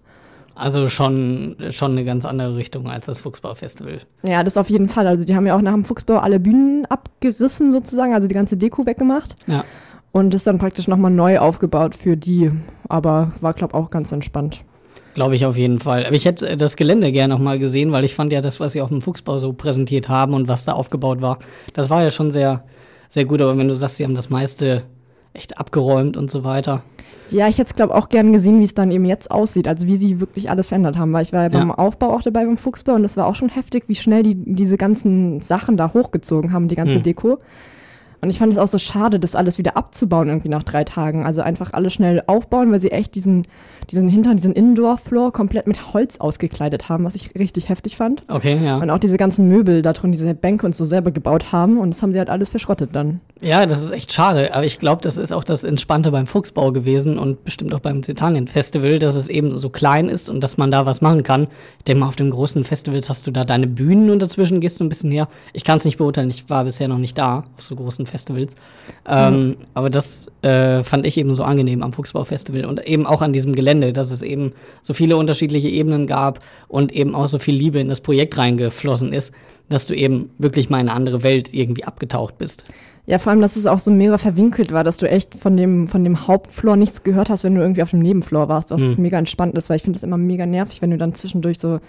[0.56, 4.00] Also schon, schon eine ganz andere Richtung als das Fuchsbau-Festival.
[4.24, 5.08] Ja, das auf jeden Fall.
[5.08, 8.58] Also die haben ja auch nach dem Fuchsbau alle Bühnen abgerissen sozusagen, also die ganze
[8.58, 9.36] Deko weggemacht.
[9.48, 9.64] Ja.
[10.12, 12.52] Und ist dann praktisch nochmal neu aufgebaut für die.
[12.90, 14.64] Aber war, glaube auch ganz entspannt.
[15.14, 16.06] Glaube ich auf jeden Fall.
[16.06, 18.74] Aber ich hätte das Gelände gerne noch mal gesehen, weil ich fand ja das, was
[18.74, 21.40] sie auf dem Fuchsbau so präsentiert haben und was da aufgebaut war,
[21.74, 22.60] das war ja schon sehr,
[23.10, 23.42] sehr gut.
[23.42, 24.84] Aber wenn du sagst, sie haben das meiste
[25.34, 26.84] echt abgeräumt und so weiter.
[27.32, 29.68] Ja, ich hätte es, glaube auch gern gesehen, wie es dann eben jetzt aussieht.
[29.68, 31.12] Also wie sie wirklich alles verändert haben.
[31.14, 31.76] Weil ich war ja beim Ja.
[31.76, 34.78] Aufbau auch dabei beim Fuchsbau und das war auch schon heftig, wie schnell die diese
[34.78, 37.04] ganzen Sachen da hochgezogen haben, die ganze Hm.
[37.04, 37.40] Deko.
[38.22, 41.24] Und ich fand es auch so schade, das alles wieder abzubauen irgendwie nach drei Tagen.
[41.24, 43.48] Also einfach alles schnell aufbauen, weil sie echt diesen,
[43.90, 48.22] diesen Hintern, diesen Indoor-Floor komplett mit Holz ausgekleidet haben, was ich richtig heftig fand.
[48.28, 48.78] Okay, ja.
[48.78, 51.80] Und auch diese ganzen Möbel da drin, diese Bänke und so selber gebaut haben.
[51.80, 53.22] Und das haben sie halt alles verschrottet dann.
[53.42, 54.54] Ja, das ist echt schade.
[54.54, 58.04] Aber ich glaube, das ist auch das Entspannte beim Fuchsbau gewesen und bestimmt auch beim
[58.04, 61.48] Zitanien-Festival, dass es eben so klein ist und dass man da was machen kann.
[61.80, 64.80] Ich denke mal, auf den großen Festivals hast du da deine Bühnen und dazwischen gehst
[64.80, 65.28] du ein bisschen her.
[65.54, 68.56] Ich kann es nicht beurteilen, ich war bisher noch nicht da auf so großen Festivals.
[69.08, 73.34] Ähm, Aber das äh, fand ich eben so angenehm am Fuchsbau-Festival und eben auch an
[73.34, 77.56] diesem Gelände, dass es eben so viele unterschiedliche Ebenen gab und eben auch so viel
[77.56, 79.34] Liebe in das Projekt reingeflossen ist,
[79.70, 82.64] dass du eben wirklich mal in eine andere Welt irgendwie abgetaucht bist.
[83.08, 85.88] Ja, vor allem, dass es auch so mega verwinkelt war, dass du echt von dem,
[85.88, 88.96] von dem Hauptfloor nichts gehört hast, wenn du irgendwie auf dem Nebenfloor warst, was Mhm.
[89.00, 91.80] mega entspannt ist, weil ich finde das immer mega nervig, wenn du dann zwischendurch so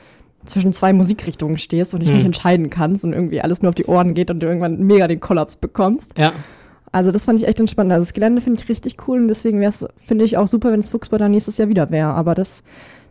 [0.45, 2.17] zwischen zwei Musikrichtungen stehst und dich Mhm.
[2.17, 5.07] nicht entscheiden kannst und irgendwie alles nur auf die Ohren geht und du irgendwann mega
[5.09, 6.13] den Kollaps bekommst.
[6.19, 6.33] Ja,
[6.91, 7.91] Also das fand ich echt entspannt.
[7.93, 10.71] Also das Gelände finde ich richtig cool und deswegen wäre es, finde ich, auch super,
[10.73, 12.09] wenn das Fuchsbau dann nächstes Jahr wieder wäre.
[12.13, 12.63] Aber das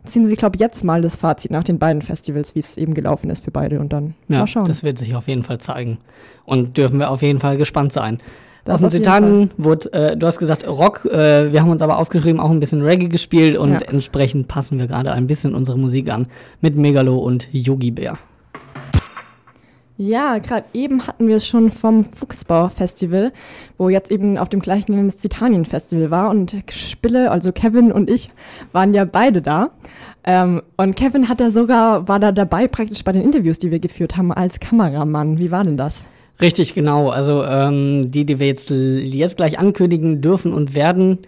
[0.04, 2.94] ziehen sie, glaube ich, jetzt mal das Fazit nach den beiden Festivals, wie es eben
[2.94, 4.66] gelaufen ist für beide und dann ja mal schauen.
[4.66, 5.98] das wird sich auf jeden Fall zeigen.
[6.44, 8.18] Und dürfen wir auf jeden Fall gespannt sein.
[8.66, 12.40] Auf jeden Zitaten wurde, äh, du hast gesagt Rock, äh, wir haben uns aber aufgeschrieben,
[12.40, 13.80] auch ein bisschen Reggae gespielt und Ja.
[13.80, 16.26] entsprechend passen wir gerade ein bisschen unsere Musik an
[16.60, 18.18] mit Megalo und Yogi Bär.
[19.98, 23.32] Ja, gerade eben hatten wir es schon vom Fuchsbau-Festival,
[23.78, 28.30] wo jetzt eben auf dem gleichen das Titanien-Festival war und Spille, also Kevin und ich,
[28.72, 29.70] waren ja beide da.
[30.24, 33.80] Ähm, und Kevin hat da sogar, war da dabei praktisch bei den Interviews, die wir
[33.80, 35.38] geführt haben, als Kameramann.
[35.38, 35.96] Wie war denn das?
[36.40, 37.10] Richtig, genau.
[37.10, 41.18] Also ähm, die, die wir jetzt, jetzt gleich ankündigen dürfen und werden,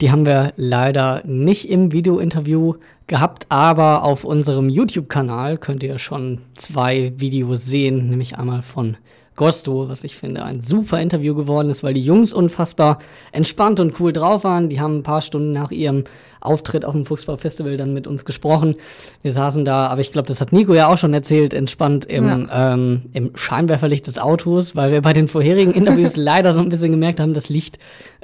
[0.00, 2.74] die haben wir leider nicht im Video-Interview
[3.06, 8.96] gehabt, aber auf unserem YouTube-Kanal könnt ihr schon zwei Videos sehen, nämlich einmal von
[9.36, 12.98] Gosto, was ich finde ein super Interview geworden ist, weil die Jungs unfassbar
[13.32, 14.68] entspannt und cool drauf waren.
[14.68, 16.04] Die haben ein paar Stunden nach ihrem
[16.40, 18.74] Auftritt auf dem Fuchsbau-Festival dann mit uns gesprochen.
[19.22, 22.48] Wir saßen da, aber ich glaube, das hat Nico ja auch schon erzählt, entspannt im,
[22.52, 26.90] ähm, im Scheinwerferlicht des Autos, weil wir bei den vorherigen Interviews leider so ein bisschen
[26.90, 27.78] gemerkt haben, das Licht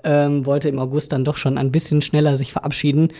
[0.05, 3.12] ähm, wollte im August dann doch schon ein bisschen schneller sich verabschieden.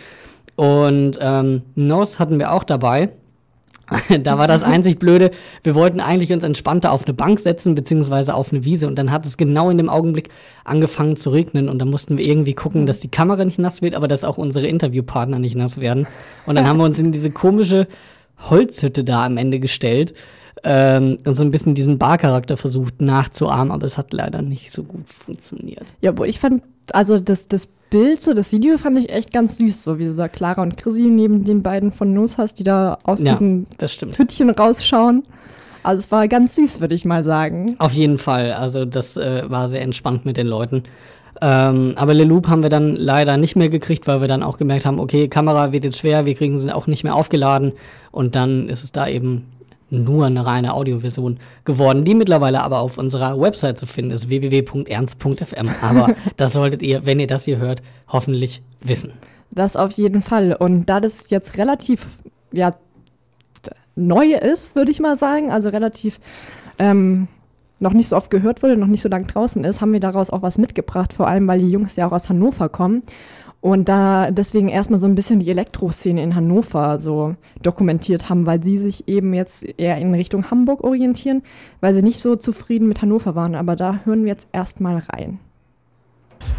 [0.55, 3.09] Und ähm, Nos hatten wir auch dabei.
[4.23, 5.31] da war das einzig Blöde.
[5.63, 8.87] Wir wollten eigentlich uns entspannter auf eine Bank setzen, beziehungsweise auf eine Wiese.
[8.87, 10.29] Und dann hat es genau in dem Augenblick
[10.63, 11.69] angefangen zu regnen.
[11.69, 14.37] Und dann mussten wir irgendwie gucken, dass die Kamera nicht nass wird, aber dass auch
[14.37, 16.07] unsere Interviewpartner nicht nass werden.
[16.45, 17.87] Und dann haben wir uns in diese komische
[18.49, 20.13] Holzhütte da am Ende gestellt
[20.63, 24.83] ähm, und so ein bisschen diesen Barcharakter versucht nachzuahmen, aber es hat leider nicht so
[24.83, 25.85] gut funktioniert.
[26.01, 29.57] Ja, aber ich fand, also das, das Bild, so das Video fand ich echt ganz
[29.57, 32.63] süß, so wie du da Clara und Chrissy neben den beiden von Nose hast, die
[32.63, 33.65] da aus Ja, diesem.
[34.15, 35.23] Hüttchen rausschauen.
[35.81, 37.75] Also es war ganz süß, würde ich mal sagen.
[37.79, 38.53] Auf jeden Fall.
[38.53, 40.83] Also das äh, war sehr entspannt mit den Leuten.
[41.41, 44.57] Ähm, aber Le Loop haben wir dann leider nicht mehr gekriegt, weil wir dann auch
[44.57, 47.71] gemerkt haben, okay, Kamera wird jetzt schwer, wir kriegen sie auch nicht mehr aufgeladen.
[48.11, 49.45] Und dann ist es da eben
[49.91, 55.69] nur eine reine Audioversion geworden, die mittlerweile aber auf unserer Website zu finden ist, www.ernst.fm.
[55.81, 59.13] Aber das solltet ihr, wenn ihr das hier hört, hoffentlich wissen.
[59.51, 60.53] Das auf jeden Fall.
[60.53, 62.05] Und da das jetzt relativ,
[62.51, 62.71] ja,
[63.95, 66.19] neu ist, würde ich mal sagen, also relativ
[66.77, 67.27] ähm,
[67.79, 70.29] noch nicht so oft gehört wurde, noch nicht so lang draußen ist, haben wir daraus
[70.29, 73.03] auch was mitgebracht, vor allem weil die Jungs ja auch aus Hannover kommen.
[73.61, 78.63] Und da deswegen erstmal so ein bisschen die Elektroszene in Hannover so dokumentiert haben, weil
[78.63, 81.43] sie sich eben jetzt eher in Richtung Hamburg orientieren,
[81.81, 83.55] weil sie nicht so zufrieden mit Hannover waren.
[83.55, 85.39] Aber da hören wir jetzt erstmal rein.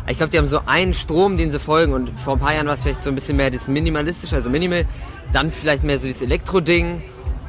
[0.09, 2.67] Ich glaube, die haben so einen Strom, den sie folgen und vor ein paar Jahren
[2.67, 4.85] war es vielleicht so ein bisschen mehr das Minimalistische, also Minimal,
[5.33, 7.03] dann vielleicht mehr so dieses Elektro-Ding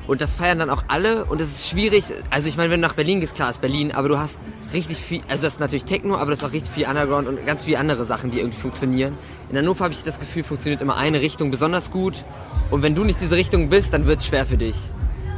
[0.07, 2.87] und das feiern dann auch alle und es ist schwierig, also ich meine, wenn du
[2.87, 4.37] nach Berlin gehst, klar ist Berlin, aber du hast
[4.73, 7.45] richtig viel, also das ist natürlich Techno, aber das ist auch richtig viel Underground und
[7.45, 9.17] ganz viele andere Sachen, die irgendwie funktionieren.
[9.51, 12.23] In Hannover habe ich das Gefühl, funktioniert immer eine Richtung besonders gut
[12.69, 14.77] und wenn du nicht diese Richtung bist, dann wird es schwer für dich.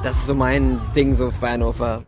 [0.04, 2.04] Das ist so mein Ding so bei Hannover.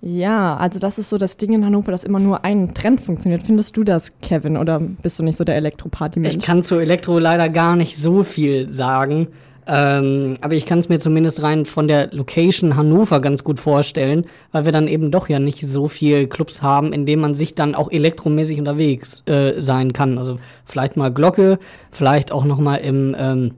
[0.00, 3.42] Ja, also das ist so das Ding in Hannover, dass immer nur ein Trend funktioniert.
[3.42, 6.36] Findest du das, Kevin, oder bist du nicht so der Elektroparty-Mensch?
[6.36, 9.26] Ich kann zu Elektro leider gar nicht so viel sagen.
[9.70, 14.24] Ähm, aber ich kann es mir zumindest rein von der Location Hannover ganz gut vorstellen,
[14.50, 17.54] weil wir dann eben doch ja nicht so viel Clubs haben, in denen man sich
[17.54, 20.16] dann auch elektromäßig unterwegs äh, sein kann.
[20.16, 21.58] Also vielleicht mal Glocke,
[21.90, 23.52] vielleicht auch noch mal im, ähm,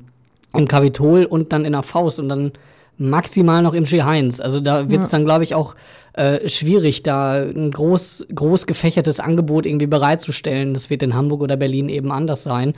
[0.52, 2.52] im Kapitol und dann in der Faust und dann
[3.00, 4.38] maximal noch im G Heinz.
[4.40, 5.18] Also da wird es Ja.
[5.18, 5.74] dann, glaube ich, auch
[6.12, 10.74] äh, schwierig, da ein groß, groß gefächertes Angebot irgendwie bereitzustellen.
[10.74, 12.74] Das wird in Hamburg oder Berlin eben anders sein.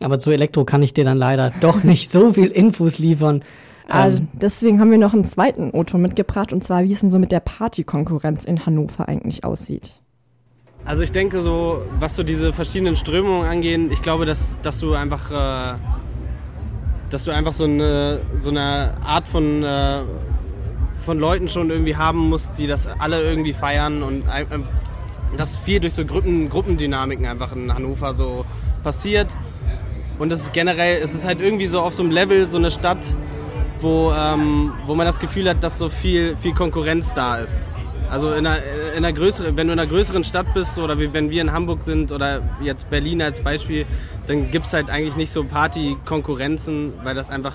[0.00, 3.42] Aber zu Elektro kann ich dir dann leider doch nicht so viel Infos liefern.
[3.88, 7.10] Ah, Ähm, deswegen haben wir noch einen zweiten Otto mitgebracht, und zwar, wie es denn
[7.10, 9.92] so mit der Partykonkurrenz in Hannover eigentlich aussieht.
[10.84, 14.94] Also ich denke so, was so diese verschiedenen Strömungen angehen, ich glaube, dass, dass du
[14.94, 15.78] einfach, äh,
[17.10, 20.02] dass du einfach so eine, so eine Art von, äh,
[21.04, 24.64] von Leuten schon irgendwie haben musst, die das alle irgendwie feiern und ein-
[25.36, 28.44] dass viel durch so Gruppen, Gruppendynamiken einfach in Hannover so
[28.82, 29.28] passiert.
[30.18, 32.70] Und das ist generell, es ist halt irgendwie so auf so einem Level, so eine
[32.70, 33.04] Stadt,
[33.80, 37.75] wo, ähm, wo man das Gefühl hat, dass so viel, viel Konkurrenz da ist.
[38.10, 38.62] Also in einer,
[38.96, 41.52] in einer größeren, wenn du in einer größeren Stadt bist oder wie, wenn wir in
[41.52, 43.84] Hamburg sind oder jetzt Berlin als Beispiel,
[44.26, 47.54] dann gibt es halt eigentlich nicht so Party-Konkurrenzen, weil das einfach,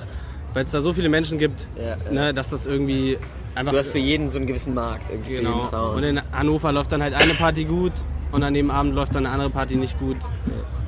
[0.54, 2.12] weil es da so viele Menschen gibt, Ja, ja.
[2.12, 3.18] Ne, dass das irgendwie
[3.56, 5.70] einfach Du hast für jeden so einen gewissen Markt, irgendwie Genau.
[5.70, 5.98] Sound.
[5.98, 7.94] Und in Hannover läuft dann halt eine Party gut
[8.32, 10.18] und an dem Abend läuft dann eine andere Party nicht gut,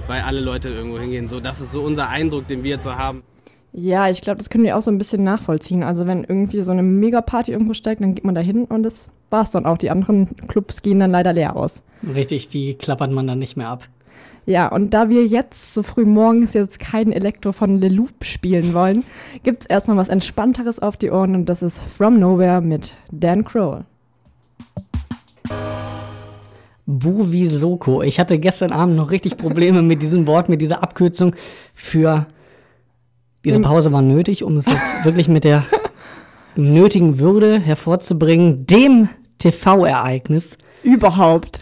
[0.08, 1.30] weil alle Leute irgendwo hingehen.
[1.30, 3.23] So, das ist so unser Eindruck, den wir jetzt so haben.
[3.75, 5.81] Ja, ich glaube, das können wir auch so ein bisschen nachvollziehen.
[5.81, 9.09] Also wenn irgendwie so eine Megaparty irgendwo steigt, dann geht man da hin und das
[9.31, 9.79] war's dann auch.
[9.79, 11.81] Die anderen Clubs gehen dann leider leer aus.
[12.15, 13.89] richtig, die klappert man dann nicht mehr ab.
[14.45, 18.75] Ja, und da wir jetzt so früh morgens jetzt kein Elektro von Le Loop spielen
[18.75, 19.03] wollen,
[19.43, 23.86] gibt's erstmal was Entspannteres auf die Ohren und das ist From Nowhere mit Dan Kroll.
[26.86, 28.03] Buvi Soko.
[28.03, 31.36] Ich hatte gestern Abend noch richtig Probleme mit diesem Wort, mit dieser Abkürzung
[31.73, 32.27] für.
[33.43, 35.65] Diese Pause war nötig, um es jetzt wirklich mit der
[36.56, 41.60] nötigen Würde hervorzubringen, dem TV-Ereignis Überhaupt.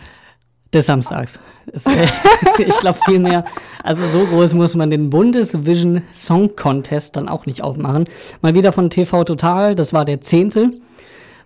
[0.73, 1.39] des Samstags.
[1.71, 2.07] Es, äh,
[2.59, 3.45] ich glaube vielmehr,
[3.83, 8.05] also so groß muss man den Bundesvision Song Contest dann auch nicht aufmachen.
[8.41, 10.71] Mal wieder von TV Total, das war der zehnte.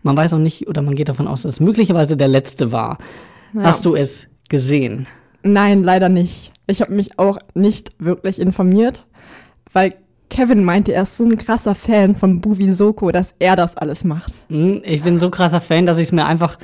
[0.03, 2.97] Man weiß auch nicht, oder man geht davon aus, dass es möglicherweise der letzte war.
[3.57, 5.07] Hast du es gesehen?
[5.43, 6.51] Nein, leider nicht.
[6.67, 9.05] Ich habe mich auch nicht wirklich informiert,
[9.71, 9.93] weil
[10.29, 14.03] Kevin meinte, er ist so ein krasser Fan von Buvi Soko, dass er das alles
[14.03, 14.33] macht.
[14.49, 16.57] Hm, Ich bin so krasser Fan, dass ich es mir einfach.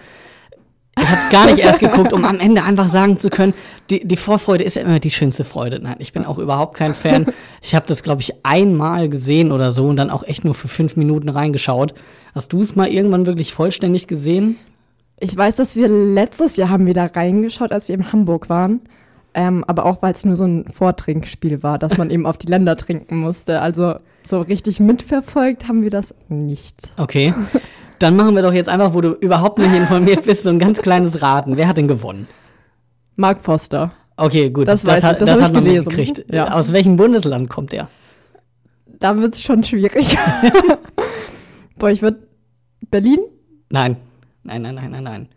[0.99, 3.53] Ich hab's gar nicht erst geguckt, um am Ende einfach sagen zu können,
[3.89, 5.79] die, die Vorfreude ist ja immer die schönste Freude.
[5.79, 7.25] Nein, ich bin auch überhaupt kein Fan.
[7.61, 10.67] Ich habe das, glaube ich, einmal gesehen oder so und dann auch echt nur für
[10.67, 11.93] fünf Minuten reingeschaut.
[12.35, 14.57] Hast du es mal irgendwann wirklich vollständig gesehen?
[15.17, 18.81] Ich weiß, dass wir letztes Jahr haben wir da reingeschaut, als wir in Hamburg waren.
[19.33, 22.47] Ähm, aber auch, weil es nur so ein Vortrinkspiel war, dass man eben auf die
[22.47, 23.61] Länder trinken musste.
[23.61, 26.75] Also so richtig mitverfolgt haben wir das nicht.
[26.97, 27.33] Okay.
[27.99, 30.81] Dann machen wir doch jetzt einfach, wo du überhaupt nicht informiert bist, so ein ganz
[30.81, 31.55] kleines Raten.
[31.55, 32.27] Wer hat denn gewonnen?
[33.15, 33.91] Mark Foster.
[34.17, 34.67] Okay, gut.
[34.67, 35.85] Das weiß hat, ich, das das hat man gelesen.
[35.85, 36.33] mitgekriegt.
[36.33, 36.51] Ja.
[36.51, 37.89] Aus welchem Bundesland kommt er?
[38.99, 40.17] Da wird es schon schwierig.
[41.77, 42.27] Boah, ich würde
[42.89, 43.19] Berlin?
[43.71, 43.97] Nein.
[44.43, 45.29] Nein, nein, nein, nein, nein.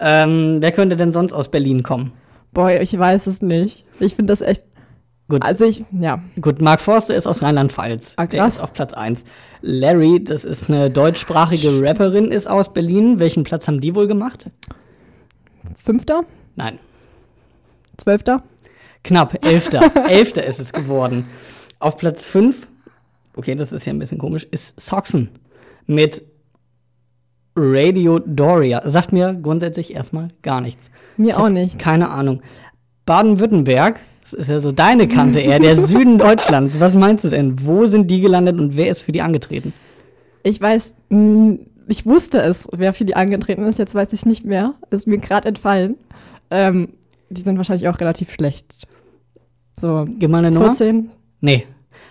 [0.00, 2.12] Ähm, wer könnte denn sonst aus Berlin kommen?
[2.56, 3.84] Boah, ich weiß es nicht.
[4.00, 4.62] Ich finde das echt.
[5.28, 5.44] Gut.
[5.44, 6.22] Also ich, ja.
[6.40, 8.14] Gut, Mark Forster ist aus Rheinland-Pfalz.
[8.16, 9.24] Ah, Der ist auf Platz 1.
[9.60, 13.18] Larry, das ist eine deutschsprachige Rapperin, ist aus Berlin.
[13.20, 14.46] Welchen Platz haben die wohl gemacht?
[15.76, 16.22] Fünfter?
[16.54, 16.78] Nein.
[17.98, 18.42] Zwölfter?
[19.04, 19.92] Knapp, Elfter.
[20.08, 21.26] Elfter ist es geworden.
[21.78, 22.68] Auf Platz 5,
[23.36, 25.28] okay, das ist ja ein bisschen komisch, ist Soxen
[25.86, 26.24] mit
[27.56, 28.86] Radio Doria.
[28.86, 30.90] Sagt mir grundsätzlich erstmal gar nichts.
[31.16, 31.78] Mir Ich auch nicht.
[31.78, 32.42] Keine Ahnung.
[33.06, 36.80] Baden-Württemberg, das ist ja so deine Kante eher, der Süden Deutschlands.
[36.80, 37.64] Was meinst du denn?
[37.64, 39.72] Wo sind die gelandet und wer ist für die angetreten?
[40.42, 43.78] Ich weiß, mh, ich wusste es, wer für die angetreten ist.
[43.78, 44.74] Jetzt weiß ich es nicht mehr.
[44.90, 45.96] Ist mir gerade entfallen.
[46.50, 46.88] Ähm,
[47.30, 48.66] die sind wahrscheinlich auch relativ schlecht.
[49.80, 50.66] So, Gib mal eine Nummer.
[50.74, 51.10] 14.
[51.40, 51.64] Nee.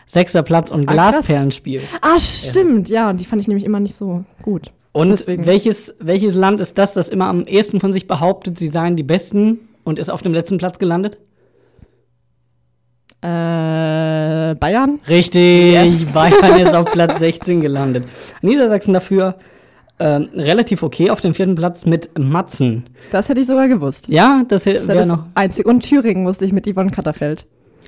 [0.08, 0.94] Sechster Platz und Ah.
[0.94, 1.82] Glasperlenspiel.
[2.02, 2.90] Ah, stimmt.
[2.90, 4.72] Ja, und die fand ich nämlich immer nicht so gut.
[4.96, 5.46] Und Deswegen.
[5.46, 9.04] welches, welches Land ist das, das immer am ehesten von sich behauptet, sie seien die
[9.04, 11.18] Besten und ist auf dem letzten Platz gelandet?
[13.22, 15.00] Äh, Bayern?
[15.10, 16.14] Richtig, Yes.
[16.14, 18.06] Bayern ist auf Platz 16 gelandet.
[18.42, 19.36] Niedersachsen dafür
[20.00, 22.86] ähm, relativ okay auf dem vierten Platz mit Matzen.
[23.12, 24.08] Das hätte ich sogar gewusst.
[24.08, 25.68] Ja, das Das wäre das noch einzige.
[25.70, 27.46] Und Thüringen wusste ich mit Yvonne Katterfeld.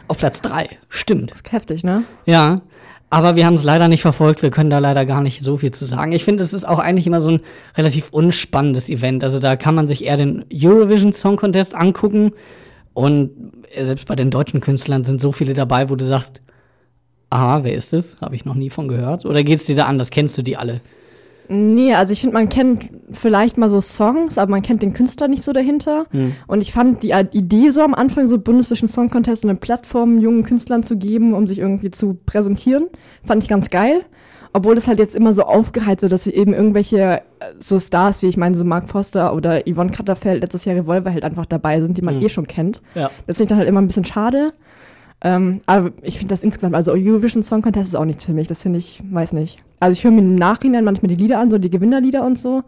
[0.10, 0.68] auf Platz 3.
[0.90, 1.32] Stimmt.
[1.32, 2.04] Das ist heftig, ne?
[2.26, 2.62] Ja,
[3.10, 4.42] aber wir haben es leider nicht verfolgt.
[4.42, 6.12] Wir können da leider gar nicht so viel zu sagen.
[6.12, 7.40] Ich finde, es ist auch eigentlich immer so ein
[7.78, 9.24] relativ unspannendes Event.
[9.24, 12.32] Also da kann man sich eher den Eurovision Song Contest angucken.
[12.94, 13.32] Und
[13.74, 16.42] selbst bei den deutschen Künstlern sind so viele dabei, wo du sagst,
[17.30, 18.18] aha, wer ist es?
[18.20, 19.26] Habe ich noch nie von gehört.
[19.26, 20.10] Oder geht's dir da anders?
[20.10, 20.82] Kennst du die alle?
[21.50, 25.28] Nee, also ich finde, man kennt vielleicht mal so Songs, aber man kennt den Künstler
[25.28, 26.06] nicht so dahinter.
[26.48, 30.44] Und ich fand die Idee so am Anfang, so Bundesvision Song Contest eine Plattform jungen
[30.44, 32.88] Künstlern zu geben, um sich irgendwie zu präsentieren,
[33.24, 34.06] fand ich ganz geil.
[34.54, 37.22] Obwohl es halt jetzt immer so aufgeheizt wird, dass sie eben irgendwelche äh,
[37.60, 41.24] so Stars, wie ich meine, so Mark Foster oder Yvonne Katterfeld, letztes Jahr Revolver halt
[41.24, 42.82] einfach dabei sind, die man eh schon kennt.
[42.96, 43.12] Ja.
[43.28, 44.54] Das finde ich dann halt immer ein bisschen schade.
[45.22, 48.48] Ähm, aber ich finde das insgesamt, also Eurovision Song Contest ist auch nichts für mich.
[48.48, 49.60] Das finde ich, weiß nicht.
[49.80, 52.64] Also ich höre mir im Nachhinein manchmal die Lieder an, so die Gewinnerlieder und so.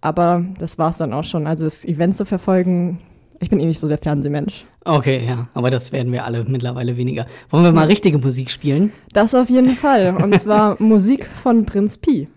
[0.00, 1.46] Aber das war's dann auch schon.
[1.46, 2.98] Also das Event zu verfolgen,
[3.40, 4.64] ich bin eh nicht so der Fernsehmensch.
[4.84, 7.26] Okay, ja, aber das werden wir alle mittlerweile weniger.
[7.50, 8.92] Wollen wir mal richtige Musik spielen?
[9.12, 10.16] Das auf jeden Fall.
[10.16, 12.28] Und zwar Musik von Prinz Pi.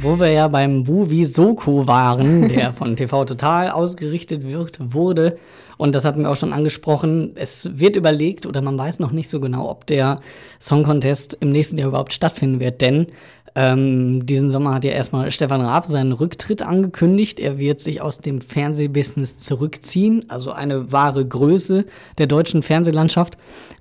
[0.00, 5.36] Wo wir ja beim Buvi Soko waren, der von TV Total ausgerichtet wird, wurde.
[5.76, 7.32] Und das hatten wir auch schon angesprochen.
[7.34, 10.20] Es wird überlegt oder man weiß noch nicht so genau, ob der
[10.60, 12.80] Song Contest im nächsten Jahr überhaupt stattfinden wird.
[12.80, 13.08] Denn
[13.56, 17.40] ähm, diesen Sommer hat ja erstmal Stefan Raab seinen Rücktritt angekündigt.
[17.40, 20.26] Er wird sich aus dem Fernsehbusiness zurückziehen.
[20.28, 21.86] Also eine wahre Größe
[22.18, 23.36] der deutschen Fernsehlandschaft.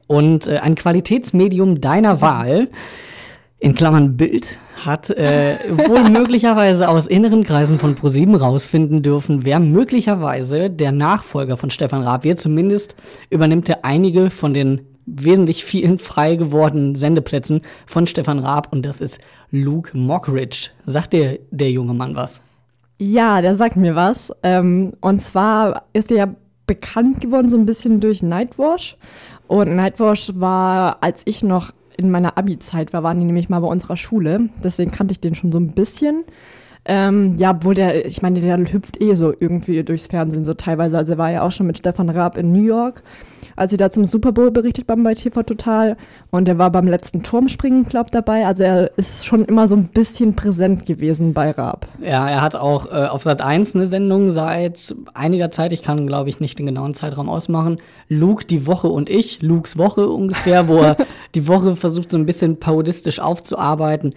[0.07, 2.69] Und äh, ein Qualitätsmedium deiner Wahl
[3.59, 9.59] in Klammern Bild, hat äh, wohl möglicherweise aus inneren Kreisen von ProSieben rausfinden dürfen, wer
[9.59, 12.39] möglicherweise der Nachfolger von Stefan Raab wird.
[12.39, 12.95] Zumindest
[13.29, 19.01] übernimmt er einige von den wesentlich vielen frei gewordenen Sendeplätzen von Stefan Raab und das
[19.01, 20.69] ist Luke Mockridge.
[20.85, 22.41] Sagt dir der junge Mann was?
[22.99, 24.31] Ja, der sagt mir was.
[24.43, 26.35] Ähm, und zwar ist er ja
[26.67, 28.97] bekannt geworden so ein bisschen durch Nightwash.
[29.47, 33.67] Und Nightwash war, als ich noch in meiner Abi-Zeit war, waren die nämlich mal bei
[33.67, 34.49] unserer Schule.
[34.63, 36.23] Deswegen kannte ich den schon so ein bisschen.
[36.89, 40.97] Ähm, ja, obwohl der, ich meine, der hüpft eh so irgendwie durchs Fernsehen so teilweise.
[40.97, 43.03] Also er war ja auch schon mit Stefan Raab in New York,
[43.57, 45.97] als sie da zum Super Bowl berichtet haben bei TV Total.
[46.31, 48.45] Und er war beim letzten Turmspringen, glaub dabei.
[48.45, 51.87] Also er ist schon immer so ein bisschen präsent gewesen bei Raab.
[52.01, 55.73] Ja, er hat auch äh, auf Sat 1 eine Sendung seit einiger Zeit.
[55.73, 57.79] Ich kann, glaube ich, nicht den genauen Zeitraum ausmachen.
[58.07, 60.95] Luke die Woche und ich, Lukes Woche ungefähr, wo er
[61.35, 64.13] die Woche versucht, so ein bisschen parodistisch aufzuarbeiten.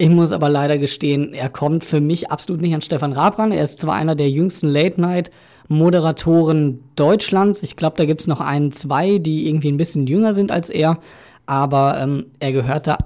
[0.00, 3.50] Ich muss aber leider gestehen, er kommt für mich absolut nicht an Stefan Raab ran.
[3.50, 7.64] Er ist zwar einer der jüngsten Late-Night-Moderatoren Deutschlands.
[7.64, 10.70] Ich glaube, da gibt es noch einen, zwei, die irgendwie ein bisschen jünger sind als
[10.70, 11.00] er.
[11.46, 12.98] Aber ähm, er gehört da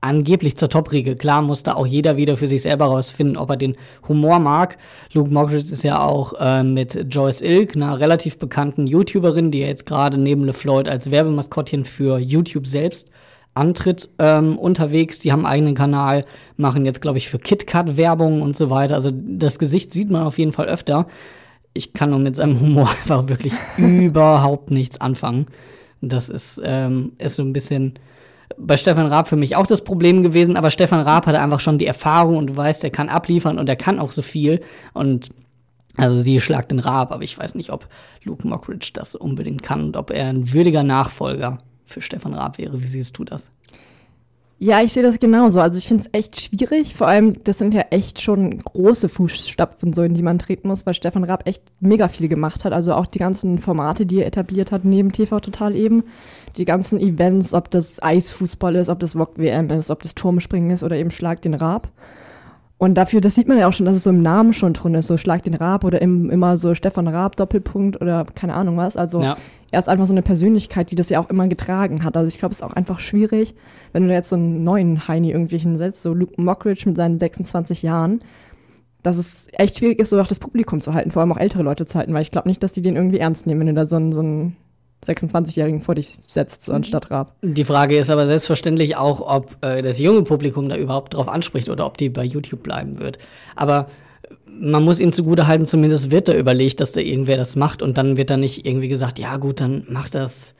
[0.00, 1.16] angeblich zur Top-Riege.
[1.16, 3.74] Klar muss da auch jeder wieder für sich selber rausfinden, ob er den
[4.06, 4.78] Humor mag.
[5.12, 9.66] Luke Mockridge ist ja auch äh, mit Joyce Ilk, einer relativ bekannten YouTuberin, die ja
[9.66, 13.10] jetzt gerade neben LeFloid als Werbemaskottchen für YouTube selbst
[13.56, 15.20] antritt, ähm, unterwegs.
[15.20, 16.24] Die haben einen eigenen Kanal,
[16.56, 18.94] machen jetzt, glaube ich, für KitKat Werbung und so weiter.
[18.94, 21.06] Also das Gesicht sieht man auf jeden Fall öfter.
[21.74, 25.46] Ich kann nur mit seinem Humor einfach wirklich überhaupt nichts anfangen.
[26.00, 27.94] Das ist, ähm, ist so ein bisschen
[28.58, 31.78] bei Stefan Raab für mich auch das Problem gewesen, aber Stefan Raab hatte einfach schon
[31.78, 34.60] die Erfahrung und du weißt, er kann abliefern und er kann auch so viel.
[34.92, 35.30] Und
[35.96, 37.88] also sie schlagt den Raab, aber ich weiß nicht, ob
[38.22, 42.82] Luke Mockridge das unbedingt kann und ob er ein würdiger Nachfolger für Stefan Raab wäre.
[42.82, 43.50] Wie siehst du das?
[44.58, 45.60] Ja, ich sehe das genauso.
[45.60, 46.94] Also ich finde es echt schwierig.
[46.94, 50.86] Vor allem, das sind ja echt schon große Fußstapfen, so in die man treten muss,
[50.86, 52.72] weil Stefan Raab echt mega viel gemacht hat.
[52.72, 56.04] Also auch die ganzen Formate, die er etabliert hat, neben TV Total eben.
[56.56, 60.70] Die ganzen Events, ob das Eisfußball ist, ob das Wok WM ist, ob das Turmspringen
[60.70, 61.92] ist oder eben Schlag den Raab.
[62.78, 64.94] Und dafür, das sieht man ja auch schon, dass es so im Namen schon drin
[64.94, 68.78] ist, so Schlag den Raab oder im, immer so Stefan Raab Doppelpunkt oder keine Ahnung
[68.78, 68.96] was.
[68.96, 69.36] Also Ja.
[69.70, 72.16] Er ist einfach so eine Persönlichkeit, die das ja auch immer getragen hat.
[72.16, 73.54] Also ich glaube, es ist auch einfach schwierig,
[73.92, 77.18] wenn du da jetzt so einen neuen Heini irgendwie hinsetzt, so Luke Mockridge mit seinen
[77.18, 78.20] 26 Jahren,
[79.02, 81.62] dass es echt schwierig ist, so auch das Publikum zu halten, vor allem auch ältere
[81.62, 83.74] Leute zu halten, weil ich glaube nicht, dass die den irgendwie ernst nehmen, wenn du
[83.74, 84.56] da so einen, so einen
[85.04, 87.34] 26-Jährigen vor dich setzt, so anstatt Raab.
[87.42, 91.68] Die Frage ist aber selbstverständlich auch, ob äh, das junge Publikum da überhaupt drauf anspricht
[91.68, 93.18] oder ob die bei YouTube bleiben wird.
[93.54, 93.86] Aber
[94.58, 97.98] man muss ihm zugute halten, zumindest wird da überlegt, dass da irgendwer das macht und
[97.98, 100.54] dann wird da nicht irgendwie gesagt, ja gut, dann macht das.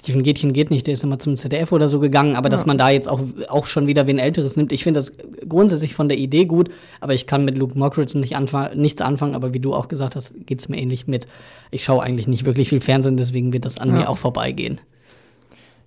[0.00, 2.76] Steven Gätchen geht nicht, der ist immer zum ZDF oder so gegangen, aber dass man
[2.76, 5.12] da jetzt auch, auch schon wieder wen Älteres nimmt, ich finde das
[5.48, 6.68] grundsätzlich von der Idee gut,
[7.00, 10.14] aber ich kann mit Luke Mockridge nicht anfa nichts anfangen, aber wie du auch gesagt
[10.16, 11.26] hast, geht's mir ähnlich mit.
[11.70, 13.94] Ich schaue eigentlich nicht wirklich viel Fernsehen, deswegen wird das an Ja.
[13.94, 14.78] mir auch vorbeigehen.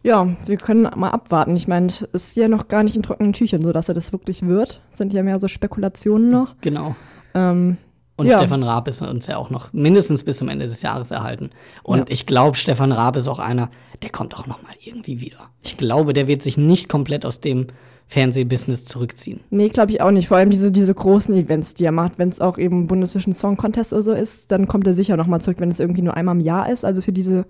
[0.03, 1.55] Ja, wir können mal abwarten.
[1.55, 4.13] Ich meine, es ist ja noch gar nicht in trockenen Tüchern, so dass er das
[4.13, 4.79] wirklich wird.
[4.93, 6.55] Sind ja mehr so Spekulationen noch.
[6.61, 6.95] Genau.
[7.37, 7.77] Ähm,
[8.19, 8.39] Und Ja.
[8.39, 11.51] Stefan Raab ist uns ja auch noch mindestens bis zum Ende des Jahres erhalten.
[11.83, 12.05] Und Ja.
[12.09, 13.69] ich glaube, Stefan Raab ist auch einer,
[14.01, 15.37] der kommt auch noch mal irgendwie wieder.
[15.61, 17.67] Ich glaube, der wird sich nicht komplett aus dem
[18.07, 19.41] Fernsehbusiness zurückziehen.
[19.51, 20.27] Nee, glaube ich auch nicht.
[20.29, 23.55] Vor allem diese, diese großen Events, die er macht, wenn es auch eben Bundesvision Song
[23.57, 26.33] Contest oder so ist, dann kommt er sicher nochmal zurück, wenn es irgendwie nur einmal
[26.35, 26.85] im Jahr ist.
[26.85, 27.45] Also für diese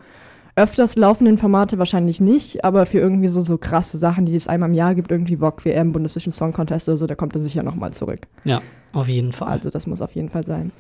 [0.58, 4.70] öfters laufenden Formate wahrscheinlich nicht, aber für irgendwie so, so krasse Sachen, die es einmal
[4.70, 7.62] im Jahr gibt, irgendwie VOG, WM, Bundesvision Song Contest oder so, da kommt er sicher
[7.64, 8.22] nochmal zurück.
[8.44, 9.50] Ja, auf jeden Fall.
[9.50, 10.72] Also das muss auf jeden Fall sein.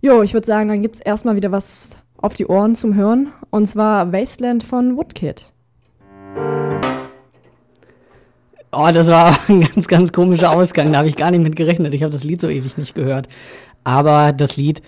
[0.00, 3.32] Jo, ich würde sagen, dann gibt es erstmal wieder was auf die Ohren zum Hören.
[3.50, 5.46] Und zwar Wasteland von Woodkid.
[8.72, 10.92] Oh, das war ein ganz, ganz komischer Ausgang.
[10.92, 11.92] Da habe ich gar nicht mit gerechnet.
[11.92, 13.28] Ich habe das Lied so ewig nicht gehört.
[13.82, 14.80] Aber das Lied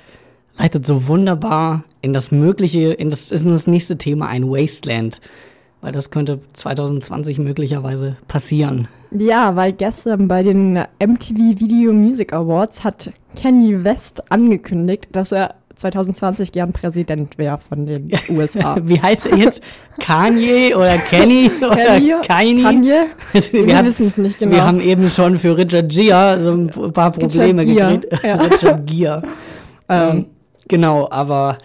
[0.58, 5.20] leitet so wunderbar in das mögliche, in das, in das nächste Thema ein Wasteland.
[5.82, 8.88] Weil das könnte 2020 möglicherweise passieren.
[9.12, 15.54] Ja, weil gestern bei den MTV Video Music Awards hat Kanye West angekündigt, dass er
[15.76, 18.76] 2020 gern Präsident wäre von den USA.
[18.82, 19.62] Wie heißt er jetzt?
[20.00, 22.14] Kanye oder Kenny oder Kanye?
[22.26, 22.62] Kanye?
[22.62, 23.06] Kanye?
[23.32, 24.52] wir, Wir wissen es nicht genau.
[24.52, 28.24] wir haben eben schon für Richard Gere so ein paar Probleme Gere, gekriegt.
[28.24, 28.36] ja.
[28.36, 29.22] Richard Gere.
[29.88, 30.26] ähm, Ähm,
[30.68, 31.58] genau, aber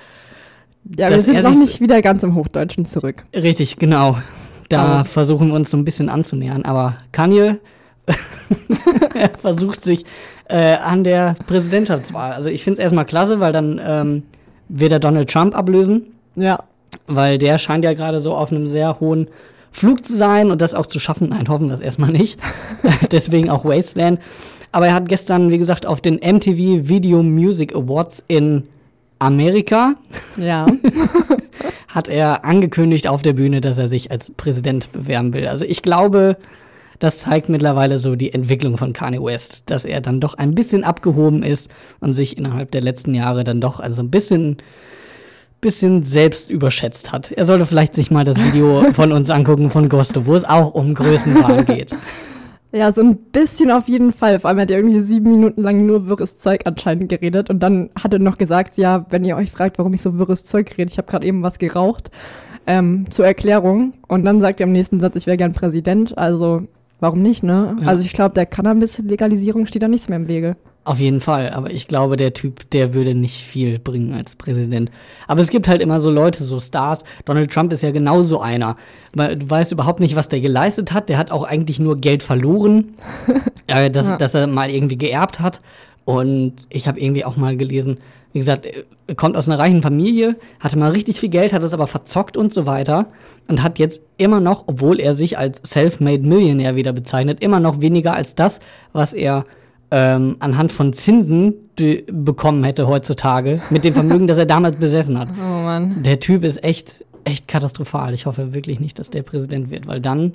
[0.97, 3.23] ja, wir sind noch nicht wieder ganz im Hochdeutschen zurück.
[3.35, 4.17] richtig, genau.
[4.69, 6.63] Da Aber- versuchen wir uns so ein bisschen anzunähern.
[6.63, 7.57] Aber Kanye
[9.13, 10.05] er versucht sich
[10.49, 12.31] äh, an der Präsidentschaftswahl.
[12.33, 14.23] Also ich finde es erstmal klasse, weil dann ähm,
[14.69, 16.07] wird er Donald Trump ablösen.
[16.35, 16.63] Ja,
[17.07, 19.27] weil der scheint ja gerade so auf einem sehr hohen
[19.71, 21.29] Flug zu sein und das auch zu schaffen.
[21.29, 22.39] Nein, hoffen wir es erstmal nicht.
[23.11, 24.19] Deswegen auch Wasteland.
[24.71, 28.63] Aber er hat gestern, wie gesagt, auf den MTV Video Music Awards in
[29.21, 29.95] Amerika
[30.35, 30.65] ja.
[31.87, 35.47] hat er angekündigt auf der Bühne, dass er sich als Präsident bewerben will.
[35.47, 36.37] Also ich glaube,
[36.97, 40.83] das zeigt mittlerweile so die Entwicklung von Kanye West, dass er dann doch ein bisschen
[40.83, 41.69] abgehoben ist
[41.99, 44.57] und sich innerhalb der letzten Jahre dann doch also ein bisschen
[45.61, 47.31] bisschen selbst überschätzt hat.
[47.31, 50.73] Er sollte vielleicht sich mal das Video von uns angucken von Gusto, wo es auch
[50.73, 51.95] um Größenwahn geht.
[52.73, 54.39] Ja, so ein bisschen auf jeden Fall.
[54.39, 57.89] Vor allem hat er irgendwie sieben Minuten lang nur wirres Zeug anscheinend geredet und dann
[58.01, 60.89] hat er noch gesagt, ja, wenn ihr euch fragt, warum ich so wirres Zeug rede,
[60.89, 62.11] ich habe gerade eben was geraucht,
[62.67, 63.93] ähm, zur Erklärung.
[64.07, 66.17] Und dann sagt er im nächsten Satz, ich wäre gern Präsident.
[66.17, 66.63] Also
[67.01, 67.75] warum nicht, ne?
[67.81, 67.87] Ja.
[67.87, 70.55] Also ich glaube, der Cannabis-Legalisierung steht da nichts mehr im Wege.
[70.83, 74.89] Auf jeden Fall, aber ich glaube, der Typ, der würde nicht viel bringen als Präsident.
[75.27, 77.03] Aber es gibt halt immer so Leute, so Stars.
[77.25, 78.77] Donald Trump ist ja genauso einer.
[79.13, 81.07] Du weißt überhaupt nicht, was der geleistet hat.
[81.09, 82.95] Der hat auch eigentlich nur Geld verloren,
[83.67, 84.17] äh, das, Ja.
[84.17, 85.59] das er mal irgendwie geerbt hat.
[86.03, 87.99] Und ich habe irgendwie auch mal gelesen,
[88.33, 88.65] wie gesagt,
[89.07, 92.37] er kommt aus einer reichen Familie, hatte mal richtig viel Geld, hat es aber verzockt
[92.37, 93.07] und so weiter
[93.47, 97.81] und hat jetzt immer noch, obwohl er sich als Self-Made Millionär wieder bezeichnet, immer noch
[97.81, 98.59] weniger als das,
[98.93, 99.45] was er
[99.91, 105.19] ähm, anhand von Zinsen be- bekommen hätte heutzutage mit dem Vermögen, das er damals besessen
[105.19, 105.29] hat.
[105.39, 106.01] Oh Mann.
[106.03, 108.13] Der Typ ist echt, echt katastrophal.
[108.13, 110.33] Ich hoffe wirklich nicht, dass der Präsident wird, weil dann,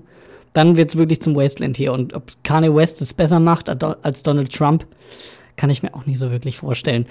[0.53, 1.93] dann wird es wirklich zum Wasteland hier.
[1.93, 4.87] Und ob Kanye West es besser macht als als Donald Trump,
[5.57, 7.07] kann ich mir auch nicht so wirklich vorstellen.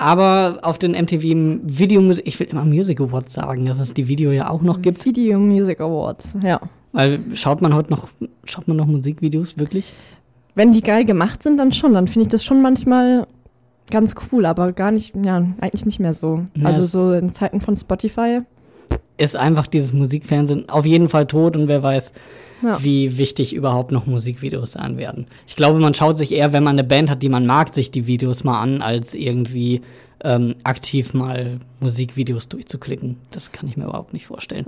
[0.00, 1.22] Aber auf den MTV
[1.64, 4.80] Video Music, ich will immer Music Awards sagen, dass es die Video ja auch noch
[4.82, 5.04] gibt.
[5.04, 6.60] Video Music Awards, ja.
[6.92, 8.08] Weil schaut man heute noch,
[8.44, 9.92] schaut man noch Musikvideos wirklich?
[10.58, 11.94] Wenn die geil gemacht sind, dann schon.
[11.94, 13.28] Dann finde ich das schon manchmal
[13.92, 16.46] ganz cool, aber gar nicht, ja, eigentlich nicht mehr so.
[16.56, 18.40] Ja, also so in Zeiten von Spotify.
[19.18, 22.12] ist einfach dieses Musikfernsehen auf jeden Fall tot und wer weiß,
[22.62, 22.82] Ja.
[22.82, 25.26] wie wichtig überhaupt noch Musikvideos sein werden.
[25.46, 27.90] Ich glaube, man schaut sich eher, wenn man eine Band hat, die man mag, sich
[27.92, 29.80] die Videos mal an, als irgendwie
[30.24, 33.16] ähm, aktiv mal Musikvideos durchzuklicken.
[33.30, 34.66] Das kann ich mir überhaupt nicht vorstellen.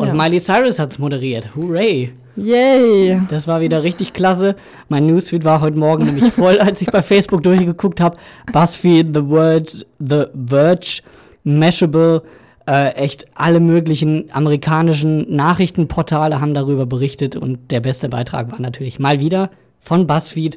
[0.00, 0.14] Und Ja.
[0.14, 1.54] Miley Cyrus hat's moderiert.
[1.54, 2.14] Hooray!
[2.34, 3.20] Yay!
[3.28, 4.56] Das war wieder richtig klasse.
[4.88, 8.16] Mein Newsfeed war heute Morgen nämlich voll, als ich bei Facebook durchgeguckt habe.
[8.50, 11.02] BuzzFeed, The Word, The Verge,
[11.44, 12.22] Mashable,
[12.66, 18.98] äh, echt alle möglichen amerikanischen Nachrichtenportale haben darüber berichtet und der beste Beitrag war natürlich
[19.00, 20.56] mal wieder von BuzzFeed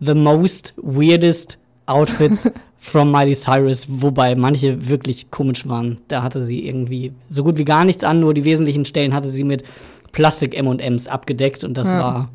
[0.00, 1.56] The Most Weirdest
[1.86, 2.50] Outfits
[2.86, 5.98] from Miley Cyrus, wobei manche wirklich komisch waren.
[6.08, 9.28] Da hatte sie irgendwie so gut wie gar nichts an, nur die wesentlichen Stellen hatte
[9.28, 9.64] sie mit
[10.12, 11.98] Plastik-M&M's abgedeckt und das Ja.
[11.98, 12.30] war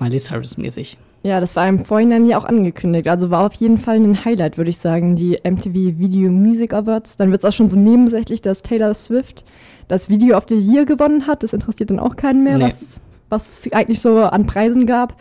[0.00, 0.96] Miley Cyrus-mäßig.
[1.22, 3.06] Ja, das war im Vorhinein ja auch angekündigt.
[3.06, 7.16] Also war auf jeden Fall ein Highlight, würde ich sagen, die MTV Video Music Awards.
[7.18, 9.44] Dann wird es auch schon so nebensächlich, dass Taylor Swift
[9.88, 11.42] das Video of the Year gewonnen hat.
[11.42, 12.64] Das interessiert dann auch keinen mehr, Nee.
[12.64, 15.14] was, was es eigentlich so an Preisen gab.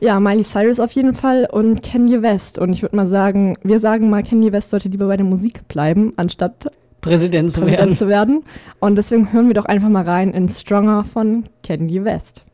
[0.00, 2.58] Ja, Miley Cyrus auf jeden Fall und Kanye West.
[2.58, 5.66] Und ich würde mal sagen, wir sagen mal, Kanye West sollte lieber bei der Musik
[5.68, 6.66] bleiben, anstatt
[7.00, 7.94] Präsident zu Präsident werden.
[7.94, 8.44] zu werden.
[8.80, 12.44] Und deswegen hören wir doch einfach mal rein in Stronger von Kanye West.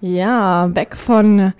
[0.00, 1.52] Ja, weg von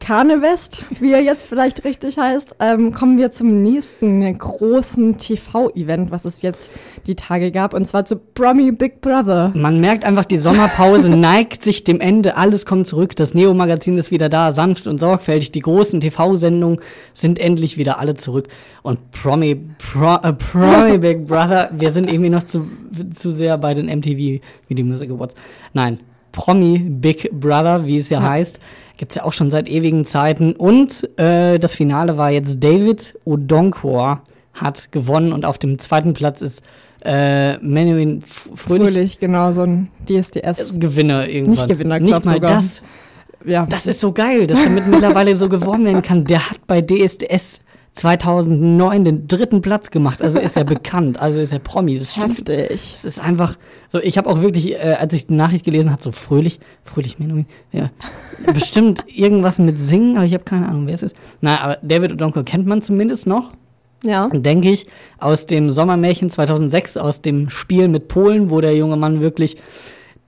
[0.00, 6.10] Kanye West, wie er jetzt vielleicht richtig heißt, ähm, kommen wir zum nächsten großen TV-Event,
[6.10, 6.70] was es jetzt
[7.06, 9.52] die Tage gab, und zwar zu Promi Big Brother.
[9.54, 14.10] Man merkt einfach, die Sommerpause neigt sich dem Ende, alles kommt zurück, das Neo-Magazin ist
[14.10, 16.80] wieder da, sanft und sorgfältig, die großen TV-Sendungen
[17.14, 18.48] sind endlich wieder alle zurück.
[18.82, 22.66] Und Promi, Pro, äh, Promi Big Brother, wir sind irgendwie noch zu,
[23.14, 25.36] zu sehr bei den MTV Video Music Awards.
[25.72, 26.00] Nein,
[26.32, 28.60] Promi Big Brother, wie es ja, heißt,
[28.98, 30.52] gibt's ja auch schon seit ewigen Zeiten.
[30.52, 34.22] Und äh, das Finale war jetzt David Odonkor
[34.52, 36.62] hat gewonnen und auf dem zweiten Platz ist
[37.04, 40.78] äh, Menuhin F- Fröhlich, Fröhlich, genau, so ein DSDS.
[40.78, 41.66] Gewinner irgendwann.
[41.66, 42.50] Nicht Gewinner, Nicht mal sogar.
[42.54, 42.82] das.
[43.46, 46.24] Ja, Das ist so geil, dass damit mittlerweile so geworben werden kann.
[46.26, 47.60] Der hat bei DSDS
[47.92, 50.22] 2009 den dritten Platz gemacht.
[50.22, 51.98] Also ist er bekannt, also ist er Promi.
[51.98, 52.48] Das stimmt.
[52.48, 52.92] heftig.
[52.94, 53.56] Es ist einfach
[53.88, 57.18] so, ich habe auch wirklich, äh, als ich die Nachricht gelesen habe, so fröhlich, fröhlich
[57.18, 57.90] Menuhin, ja,
[58.52, 61.16] bestimmt irgendwas mit Singen, aber ich habe keine Ahnung, wer es ist.
[61.40, 63.50] Na, aber David O'Donkor kennt man zumindest noch,
[64.04, 64.86] Ja, denke ich,
[65.18, 69.56] aus dem Sommermärchen 2006, aus dem Spiel mit Polen, wo der junge Mann wirklich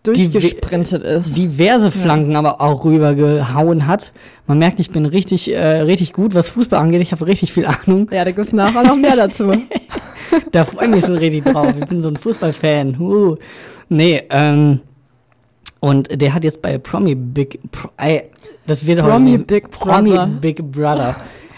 [0.03, 1.37] durchgesprintet ist.
[1.37, 4.13] diverse Flanken aber auch rübergehauen hat.
[4.47, 7.03] Man merkt, ich bin richtig, äh, richtig gut, was Fußball angeht.
[7.03, 8.09] Ich habe richtig viel Ahnung.
[8.11, 9.53] Ja, da gibt es nachher noch mehr dazu.
[10.51, 11.75] Da freue ich mich so richtig drauf.
[11.79, 12.97] Ich bin so ein Fußballfan.
[12.99, 13.37] Uh.
[13.91, 14.81] Nee, ähm,
[15.81, 18.31] und der hat jetzt bei Promi Big, Pro, ey,
[18.67, 20.27] das wird Promi heute Big Promi Brother.
[20.41, 21.17] Big Brother.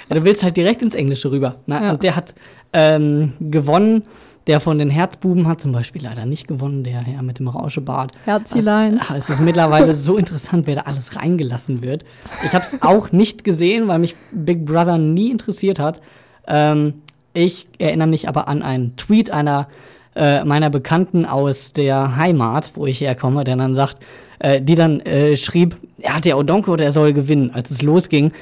[0.08, 1.56] Ja, du willst halt direkt ins Englische rüber.
[1.66, 1.90] Na, Ja.
[1.92, 2.34] Und der hat
[2.72, 4.02] ähm, gewonnen.
[4.46, 8.12] Der von den Herzbuben hat zum Beispiel leider nicht gewonnen, der Herr mit dem Rauschebart.
[8.26, 9.00] Herzilein.
[9.00, 12.04] Also, es ist mittlerweile so interessant, wer da alles reingelassen wird.
[12.44, 16.02] Ich habe es auch nicht gesehen, weil mich Big Brother nie interessiert hat.
[16.46, 16.94] Ähm,
[17.32, 19.68] ich erinnere mich aber an einen Tweet einer
[20.14, 23.98] äh, meiner Bekannten aus der Heimat, wo ich herkomme, der dann sagt,
[24.40, 28.32] äh, die dann äh, schrieb, ja, der Odonko, der soll gewinnen, als es losging.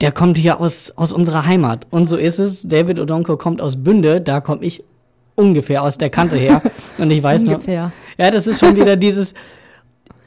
[0.00, 1.86] Der kommt hier aus, aus unserer Heimat.
[1.90, 2.66] Und so ist es.
[2.66, 4.82] David Odonko kommt aus Bünde, da komme ich
[5.34, 6.62] ungefähr aus der Kante her.
[6.98, 7.92] Und ich weiß noch, Ungefähr.
[8.18, 9.34] ja, das ist schon wieder dieses,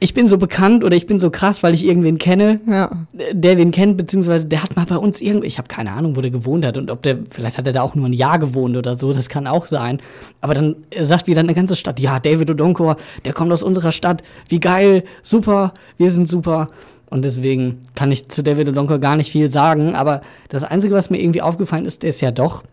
[0.00, 2.90] ich bin so bekannt oder ich bin so krass, weil ich irgendwen kenne, Ja.
[3.32, 6.20] der wen kennt, beziehungsweise der hat mal bei uns irgendwie, ich habe keine Ahnung, wo
[6.20, 8.76] der gewohnt hat und ob der, vielleicht hat er da auch nur ein Jahr gewohnt
[8.76, 10.00] oder so, das kann auch sein.
[10.40, 14.22] Aber dann sagt wieder eine ganze Stadt, ja, David Odonkor, der kommt aus unserer Stadt,
[14.48, 16.68] wie geil, super, wir sind super.
[17.08, 21.08] Und deswegen kann ich zu David Odonkor gar nicht viel sagen, aber das Einzige, was
[21.10, 22.64] mir irgendwie aufgefallen ist, der ist ja doch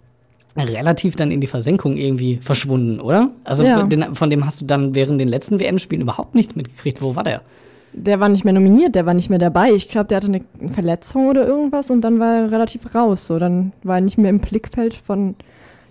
[0.57, 3.29] relativ dann in die Versenkung irgendwie verschwunden, oder?
[3.43, 3.79] Also Ja.
[3.79, 7.01] von, den, von dem hast du dann während den letzten WM-Spielen überhaupt nichts mitgekriegt.
[7.01, 7.41] Wo war der?
[7.93, 9.71] Der war nicht mehr nominiert, der war nicht mehr dabei.
[9.71, 13.27] Ich glaube, der hatte eine Verletzung oder irgendwas und dann war er relativ raus.
[13.27, 15.35] So, dann war er nicht mehr im Blickfeld von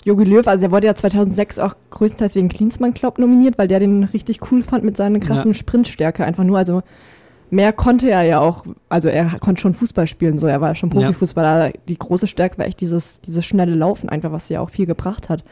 [0.05, 0.47] Jogi Löw.
[0.47, 4.41] Also der wurde ja 2006 auch größtenteils wegen Klinsmann Club nominiert, weil der den richtig
[4.51, 5.55] cool fand mit seiner krassen Ja.
[5.55, 6.25] Sprintstärke.
[6.25, 6.83] Einfach nur, also
[7.51, 8.65] mehr konnte er ja auch.
[8.89, 11.01] Also er konnte schon Fußball spielen, so er war schon Ja.
[11.07, 11.73] Profifußballer.
[11.89, 15.29] Die große Stärke war echt dieses, dieses schnelle Laufen einfach, was ja auch viel gebracht
[15.29, 15.45] hat.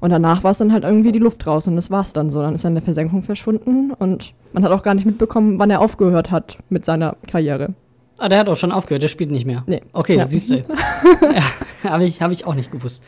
[0.00, 2.28] Und danach war es dann halt irgendwie die Luft raus und das war es dann
[2.30, 2.42] so.
[2.42, 5.70] Dann ist er in der Versenkung verschwunden und man hat auch gar nicht mitbekommen, wann
[5.70, 7.74] er aufgehört hat mit seiner Karriere.
[8.18, 9.62] Ah, der hat auch schon aufgehört, der spielt nicht mehr.
[9.66, 9.80] Nee.
[9.92, 10.28] Okay, Ja.
[10.28, 10.56] siehst du.
[11.84, 13.02] ja, habe ich, hab ich auch nicht gewusst.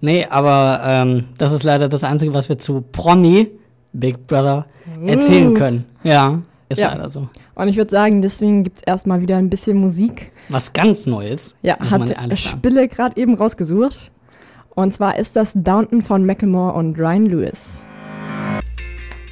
[0.00, 3.50] Nee, aber ähm, das ist leider das Einzige, was wir zu Promi
[3.94, 4.66] Big Brother
[5.06, 5.84] erzählen können.
[6.02, 6.40] Ja,
[6.78, 6.92] ist Ja.
[6.92, 7.28] leider so.
[7.54, 10.32] Und ich würde sagen, deswegen gibt es erstmal wieder ein bisschen Musik.
[10.48, 11.54] Was ganz Neues.
[11.62, 12.38] Ja, hat.
[12.38, 14.10] Spille gerade eben rausgesucht.
[14.74, 17.84] Und zwar ist das Downton von Macklemore und Ryan Lewis.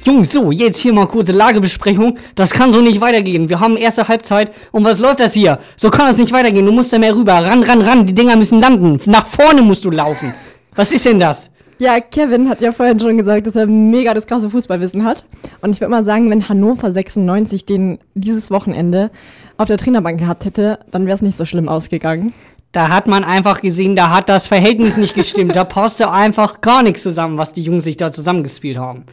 [0.05, 2.17] Jungs, so, jetzt hier mal kurze Lagebesprechung.
[2.35, 3.47] Das kann so nicht weitergehen.
[3.47, 4.51] Wir haben erste Halbzeit.
[4.71, 5.59] Und was läuft das hier?
[5.77, 6.65] So kann das nicht weitergehen.
[6.65, 7.33] Du musst da mehr rüber.
[7.33, 8.05] Ran, ran, ran.
[8.05, 8.99] Die Dinger müssen landen.
[9.05, 10.33] Nach vorne musst du laufen.
[10.75, 11.49] Was ist denn das?
[11.79, 15.23] Ja, Kevin hat ja vorhin schon gesagt, dass er mega das krasse Fußballwissen hat.
[15.61, 19.11] Und ich würde mal sagen, wenn Hannover 96 den dieses Wochenende
[19.57, 22.33] auf der Trainerbank gehabt hätte, dann wäre es nicht so schlimm ausgegangen.
[22.71, 25.55] Da hat man einfach gesehen, da hat das Verhältnis nicht gestimmt.
[25.55, 29.05] Da passte einfach gar nichts zusammen, was die Jungs sich da zusammengespielt haben.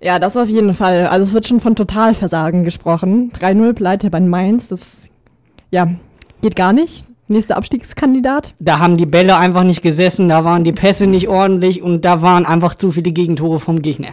[0.00, 1.06] Ja, das auf jeden Fall.
[1.06, 3.30] Also es wird schon von Totalversagen gesprochen.
[3.38, 5.08] 3-0 pleite bei Mainz, das
[5.70, 5.88] ja,
[6.42, 7.08] geht gar nicht.
[7.26, 8.54] Nächster Abstiegskandidat.
[8.60, 12.20] Da haben die Bälle einfach nicht gesessen, da waren die Pässe nicht ordentlich und da
[12.22, 14.08] waren einfach zu viele Gegentore vom Gegner.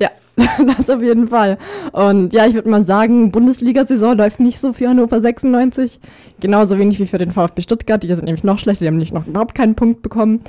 [0.00, 0.08] Ja,
[0.76, 1.56] das auf jeden Fall.
[1.92, 6.00] Und ja, ich würde mal sagen, Bundesliga-Saison läuft nicht so für Hannover 96.
[6.40, 8.02] Genauso wenig wie für den VfB Stuttgart.
[8.02, 10.40] Die sind nämlich noch schlechter, die haben nicht noch überhaupt keinen Punkt bekommen.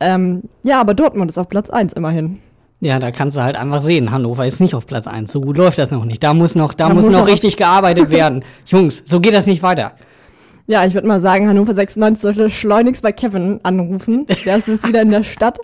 [0.00, 2.40] Ähm, ja, aber Dortmund ist auf Platz 1 immerhin.
[2.80, 5.32] Ja, da kannst du halt einfach sehen, Hannover ist nicht auf Platz 1.
[5.32, 6.22] So gut läuft das noch nicht.
[6.22, 8.44] Da muss noch, da, Da muss muss noch- richtig gearbeitet werden.
[8.66, 9.92] Jungs, so geht das nicht weiter.
[10.66, 14.26] Ja, ich würde mal sagen, Hannover 96 sollte schleunigst bei Kevin anrufen.
[14.46, 15.58] Der ist jetzt wieder in der Stadt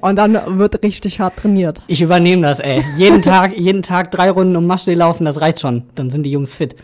[0.00, 1.82] und dann wird richtig hart trainiert.
[1.88, 2.84] Ich übernehme das, ey.
[2.96, 5.82] Jeden Tag, jeden Tag drei Runden um Maschsee laufen, das reicht schon.
[5.96, 6.76] Dann sind die Jungs fit.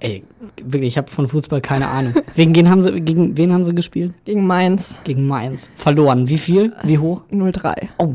[0.00, 0.24] Ey,
[0.62, 2.14] wirklich, ich habe von Fußball keine Ahnung.
[2.34, 4.14] Wegen wen haben sie, gegen wen haben sie gespielt?
[4.24, 5.68] Gegen Mainz Gegen Mainz.
[5.74, 6.28] Verloren.
[6.30, 6.72] Wie viel?
[6.84, 7.22] Wie hoch?
[7.30, 7.88] 0-3.
[7.98, 8.14] Oh,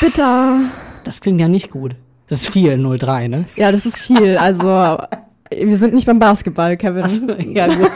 [0.00, 0.60] Bitter.
[1.04, 1.96] das klingt ja nicht gut.
[2.28, 3.44] Das ist viel, 0-3, ne?
[3.56, 4.36] Ja, das ist viel.
[4.36, 4.98] Also,
[5.50, 7.54] wir sind nicht beim Basketball, Kevin.
[7.54, 7.90] ja, gut.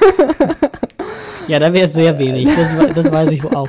[1.48, 2.48] ja, da wäre es sehr wenig.
[2.54, 3.68] Das, das weiß ich auch.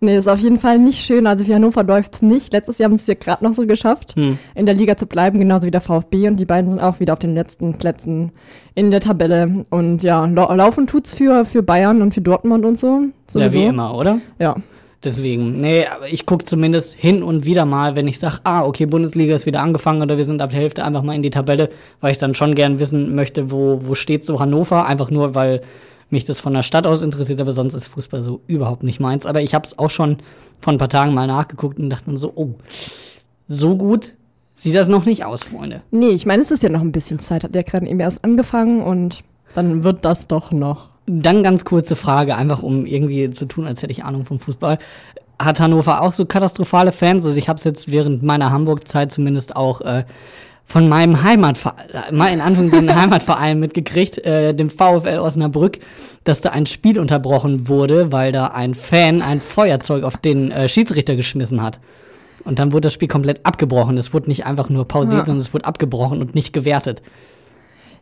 [0.00, 1.26] Nee, ist auf jeden Fall nicht schön.
[1.26, 2.52] Also für Hannover läuft es nicht.
[2.52, 4.38] Letztes Jahr haben es ja gerade noch so geschafft, Hm.
[4.54, 6.28] in der Liga zu bleiben, genauso wie der VfB.
[6.28, 8.32] Und die beiden sind auch wieder auf den letzten Plätzen
[8.74, 9.64] in der Tabelle.
[9.70, 13.00] Und ja, lau laufen tut's für, für Bayern und für Dortmund und so.
[13.00, 13.54] Ja, Sowieso.
[13.54, 14.18] wie immer, oder?
[14.38, 14.56] Ja.
[15.04, 18.86] Deswegen, nee, aber ich gucke zumindest hin und wieder mal, wenn ich sage, ah, okay,
[18.86, 21.68] Bundesliga ist wieder angefangen oder wir sind ab der Hälfte einfach mal in die Tabelle,
[22.00, 25.60] weil ich dann schon gern wissen möchte, wo, wo steht so Hannover, einfach nur, weil
[26.10, 29.26] mich das von der Stadt aus interessiert, aber sonst ist Fußball so überhaupt nicht meins.
[29.26, 30.18] Aber ich habe es auch schon
[30.58, 32.54] vor ein paar Tagen mal nachgeguckt und dachte dann so, oh,
[33.46, 34.12] so gut
[34.54, 35.82] sieht das noch nicht aus, Freunde.
[35.90, 37.44] Nee, ich meine, es ist ja noch ein bisschen Zeit.
[37.44, 39.22] Hat der gerade eben erst angefangen und
[39.54, 40.93] dann wird das doch noch.
[41.06, 44.78] Dann ganz kurze Frage, einfach um irgendwie zu tun, als hätte ich Ahnung vom Fußball.
[45.38, 47.24] Hat Hannover auch so katastrophale Fans?
[47.26, 50.04] Also ich habe es jetzt während meiner Hamburg-Zeit zumindest auch äh,
[50.64, 55.78] von meinem Heimatverein, äh, mal in Anführungszeichen Heimatverein mitgekriegt, äh, dem VfL Osnabrück,
[56.24, 60.68] dass da ein Spiel unterbrochen wurde, weil da ein Fan ein Feuerzeug auf den äh,
[60.68, 61.80] Schiedsrichter geschmissen hat.
[62.44, 63.98] Und dann wurde das Spiel komplett abgebrochen.
[63.98, 65.26] Es wurde nicht einfach nur pausiert, Ja.
[65.26, 67.02] sondern es wurde abgebrochen und nicht gewertet.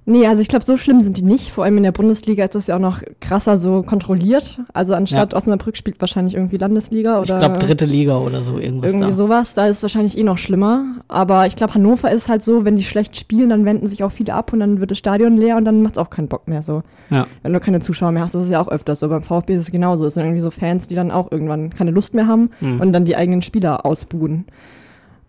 [0.05, 1.53] Nee, also ich glaube, so schlimm sind die nicht.
[1.53, 4.59] Vor allem in der Bundesliga ist das ja auch noch krasser so kontrolliert.
[4.75, 8.91] Also anstatt Osnabrück spielt wahrscheinlich irgendwie Landesliga oder Ich glaube, dritte Liga oder so, irgendwas
[8.91, 9.13] irgendwie da.
[9.13, 9.55] sowas.
[9.55, 10.97] Da ist es wahrscheinlich eh noch schlimmer.
[11.07, 14.11] Aber ich glaube, Hannover ist halt so, wenn die schlecht spielen, dann wenden sich auch
[14.11, 16.49] viele ab und dann wird das Stadion leer und dann macht es auch keinen Bock
[16.49, 16.83] mehr so.
[17.11, 17.29] Ja.
[17.45, 19.09] Wenn du keine Zuschauer mehr hast, das ist ja auch öfters so.
[19.09, 20.07] Beim VfB ist es genauso.
[20.07, 22.81] Es sind irgendwie so Fans, die dann auch irgendwann keine Lust mehr haben Hm.
[22.81, 24.47] und dann die eigenen Spieler ausbuhen.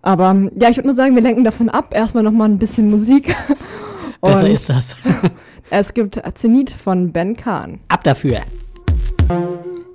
[0.01, 1.93] Aber ja, ich würde nur sagen, wir lenken davon ab.
[1.95, 3.35] Erstmal nochmal ein bisschen Musik.
[4.23, 4.95] Besser ist das.
[5.69, 7.79] es gibt Zenit von Ben Kahn.
[7.89, 8.39] Ab dafür.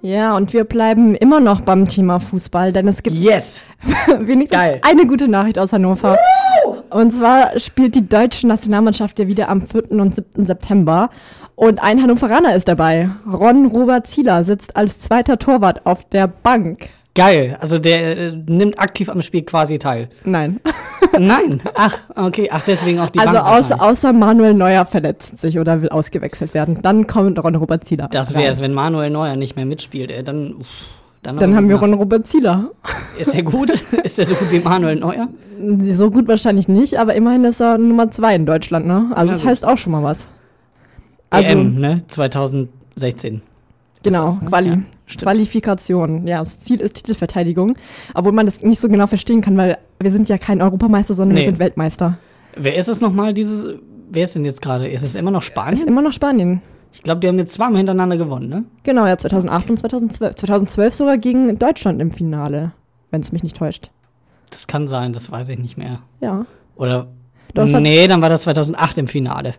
[0.02, 3.62] Ja, und wir bleiben immer noch beim Thema Fußball, denn es gibt Yes!
[4.20, 4.80] wenigstens Geil.
[4.82, 6.16] eine gute Nachricht aus Hannover.
[6.90, 9.90] Und zwar spielt die deutsche Nationalmannschaft ja wieder am 4.
[9.92, 10.46] und 7.
[10.46, 11.10] September.
[11.54, 13.10] Und ein Hannoveraner ist dabei.
[13.30, 16.88] Ron Robert Zieler sitzt als zweiter Torwart auf der Bank.
[17.18, 17.56] Geil.
[17.60, 20.08] Also der äh, nimmt aktiv am Spiel quasi teil.
[20.24, 20.60] Nein.
[21.18, 21.60] Nein.
[21.74, 22.48] Ach, okay.
[22.52, 26.54] Ach, deswegen auch die also Bank außer, außer Manuel Neuer verletzt sich oder will ausgewechselt
[26.54, 26.78] werden.
[26.80, 28.06] Dann kommt Ron Robert Zieler.
[28.12, 30.12] Das wäre es, wenn Manuel Neuer nicht mehr mitspielt.
[30.12, 30.68] Ey, dann, uff,
[31.24, 32.70] dann, Dann haben wir Ron Robert Zieler.
[33.18, 33.70] Ist der gut?
[34.04, 35.26] ist der so gut wie Manuel Neuer?
[35.90, 39.10] So gut wahrscheinlich nicht, aber immerhin ist er Nummer zwei in Deutschland, ne?
[39.10, 39.50] Also Na das gut.
[39.50, 40.30] heißt auch schon mal was.
[41.30, 41.98] Also, EM, ne?
[42.06, 43.42] 2016.
[44.04, 44.48] genau, Das heißt, ne?
[44.48, 44.68] Quali.
[44.68, 44.78] Ja,
[45.08, 45.22] stimmt.
[45.22, 46.26] Qualifikation.
[46.26, 47.76] Ja, das Ziel ist Titelverteidigung.
[48.14, 51.34] Obwohl man das nicht so genau verstehen kann, weil wir sind ja kein Europameister, sondern
[51.34, 51.40] Nee.
[51.42, 52.18] wir sind Weltmeister.
[52.56, 53.66] Wer ist es nochmal, dieses.
[54.10, 54.88] Wer ist denn jetzt gerade?
[54.88, 55.86] Ist es immer noch Ist Spanien?
[55.88, 56.62] immer noch Spanien.
[56.92, 58.64] Ich glaube, die haben jetzt zweimal hintereinander gewonnen, ne?
[58.82, 60.34] Genau, ja, 2008 und 2012.
[60.36, 62.72] 2012 sogar gegen Deutschland im Finale,
[63.10, 63.90] wenn es mich nicht täuscht.
[64.50, 65.98] Das kann sein, das weiß ich nicht mehr.
[66.20, 66.46] Ja.
[66.76, 67.08] Oder.
[67.54, 69.54] Deutschland- Nee, dann war das 2008 im Finale.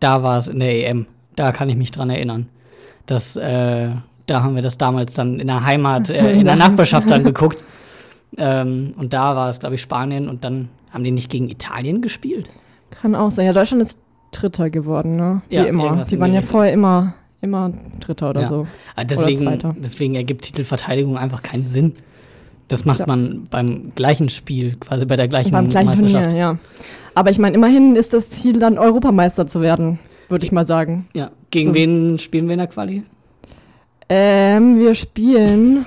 [0.00, 1.06] Da war es in der EM.
[1.36, 2.48] Da kann ich mich dran erinnern.
[3.06, 3.88] Das, äh,
[4.26, 7.62] da haben wir das damals dann in der Heimat, äh, in der Nachbarschaft dann geguckt.
[8.36, 10.28] Ähm, und da war es, glaube ich, Spanien.
[10.28, 12.48] Und dann haben die nicht gegen Italien gespielt.
[12.90, 13.46] Kann auch sein.
[13.46, 13.98] Ja, Deutschland ist
[14.32, 15.42] Dritter geworden, ne?
[15.48, 16.04] Wie Ja, immer.
[16.04, 16.52] Die in waren ja Richtung.
[16.52, 18.48] vorher immer, immer Dritter oder Ja.
[18.48, 18.66] so.
[18.96, 19.76] Ah, Deswegen, Zweiter.
[19.78, 21.94] deswegen ergibt Titelverteidigung einfach keinen Sinn.
[22.68, 23.06] Das macht Ja.
[23.06, 26.30] man beim gleichen Spiel, quasi bei der gleichen Beim gleichen Meisterschaft.
[26.30, 26.58] Turnier, ja.
[27.14, 29.98] Aber ich meine, immerhin ist das Ziel dann Europameister zu werden,
[30.28, 31.06] würde ich mal sagen.
[31.14, 31.30] Ja.
[31.50, 31.74] Gegen So.
[31.74, 33.04] wen spielen wir in der Quali?
[34.08, 35.86] Ähm, wir spielen.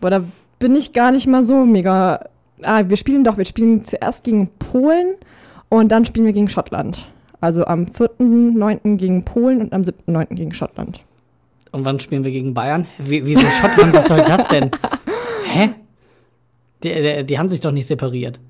[0.00, 0.24] Boah, da
[0.58, 2.24] bin ich gar nicht mal so mega.
[2.62, 5.14] Ah, wir spielen doch, wir spielen zuerst gegen Polen
[5.68, 7.08] und dann spielen wir gegen Schottland.
[7.40, 8.96] Also am 4.9.
[8.96, 10.34] gegen Polen und am 7.9.
[10.34, 11.00] gegen Schottland.
[11.70, 12.86] Und wann spielen wir gegen Bayern?
[12.98, 13.94] Wie, wieso Schottland?
[13.94, 14.70] Was soll das denn?
[15.52, 15.70] Hä?
[16.82, 18.40] Die, die, die haben sich doch nicht separiert.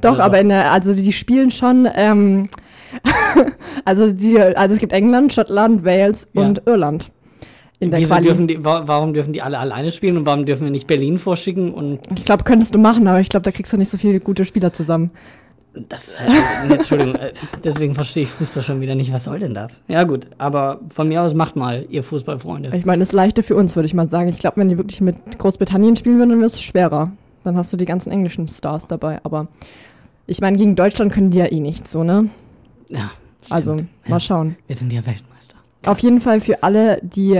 [0.00, 2.48] Doch, Also aber in der, also die spielen schon, ähm,
[3.84, 6.42] also die, also es gibt England, Schottland, Wales Ja.
[6.42, 7.10] und Irland.
[7.82, 8.22] In der Wieso Quali.
[8.26, 11.18] dürfen die, wa- warum dürfen die alle alleine spielen und warum dürfen wir nicht Berlin
[11.18, 11.72] vorschicken?
[11.74, 14.20] Und Ich glaube, könntest du machen, aber ich glaube, da kriegst du nicht so viele
[14.20, 15.10] gute Spieler zusammen.
[15.88, 16.30] das ist halt,
[16.70, 17.32] Entschuldigung, äh,
[17.64, 19.12] deswegen verstehe ich Fußball schon wieder nicht.
[19.12, 19.82] Was soll denn das?
[19.88, 22.70] Ja gut, aber von mir aus macht mal, ihr Fußballfreunde.
[22.76, 24.28] Ich meine, das ist leichter für uns, würde ich mal sagen.
[24.28, 27.10] Ich glaube, wenn die wirklich mit Großbritannien spielen würden, dann wäre es schwerer.
[27.44, 29.18] Dann hast du die ganzen englischen Stars dabei.
[29.24, 29.48] Aber
[30.28, 32.28] ich meine, gegen Deutschland können die ja eh nicht so, ne?
[32.90, 33.10] Ja,
[33.42, 33.52] stimmt.
[33.52, 33.76] Also,
[34.06, 34.54] mal schauen.
[34.68, 35.56] Wir sind ja Weltmeister.
[35.86, 37.30] Auf jeden Fall für alle, die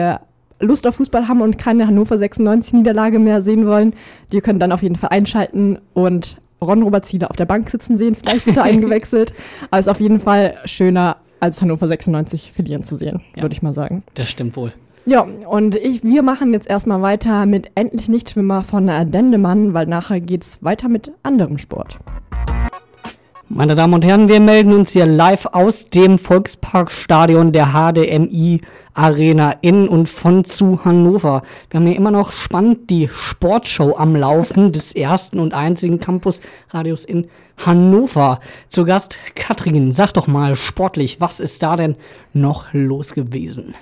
[0.63, 3.93] Lust auf Fußball haben und keine Hannover 96 Niederlage mehr sehen wollen,
[4.33, 7.97] die können dann auf jeden Fall einschalten und Ron Robert Ziele auf der Bank sitzen
[7.97, 8.15] sehen.
[8.15, 9.35] Vielleicht wird er eingewechselt.
[9.71, 13.43] Aber es ist auf jeden Fall schöner, als Hannover 96 verlieren zu sehen, Ja.
[13.43, 14.05] würde ich mal sagen.
[14.15, 14.73] Das stimmt wohl.
[15.05, 20.21] Ja, und ich, wir machen jetzt erstmal weiter mit Endlich Nichtschwimmer von Dendemann, weil nachher
[20.21, 21.99] geht's weiter mit anderem Sport.
[23.55, 28.63] Meine Damen und Herren, wir melden uns hier live aus dem Volksparkstadion der HDMI
[28.95, 31.43] Arena in und von zu Hannover.
[31.69, 37.05] Wir haben hier immer noch spannend die Sportshow am Laufen des ersten und einzigen Campusradios
[37.05, 37.29] in
[37.59, 38.41] Hannover.
[38.69, 41.97] Zu Gast Katrin, sag doch mal sportlich, was ist da denn
[42.33, 43.75] noch los gewesen?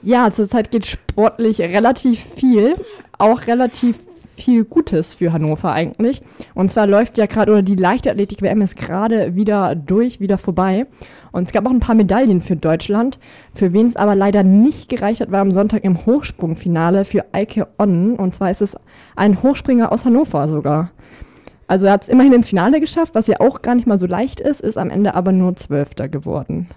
[0.00, 2.74] Ja, zurzeit geht sportlich relativ viel,
[3.18, 3.98] auch relativ
[4.40, 6.22] viel Gutes für Hannover eigentlich.
[6.54, 10.86] Und zwar läuft ja gerade, oder die Leichtathletik-WM ist gerade wieder durch, wieder vorbei.
[11.32, 13.18] Und es gab auch ein paar Medaillen für Deutschland.
[13.54, 17.68] Für wen es aber leider nicht gereicht hat, war am Sonntag im Hochsprungfinale für Eike
[17.78, 18.16] Onnen.
[18.16, 18.76] Und zwar ist es
[19.16, 20.90] ein Hochspringer aus Hannover sogar.
[21.66, 24.06] Also er hat es immerhin ins Finale geschafft, was ja auch gar nicht mal so
[24.06, 26.68] leicht ist, ist am Ende aber nur Zwölfter geworden.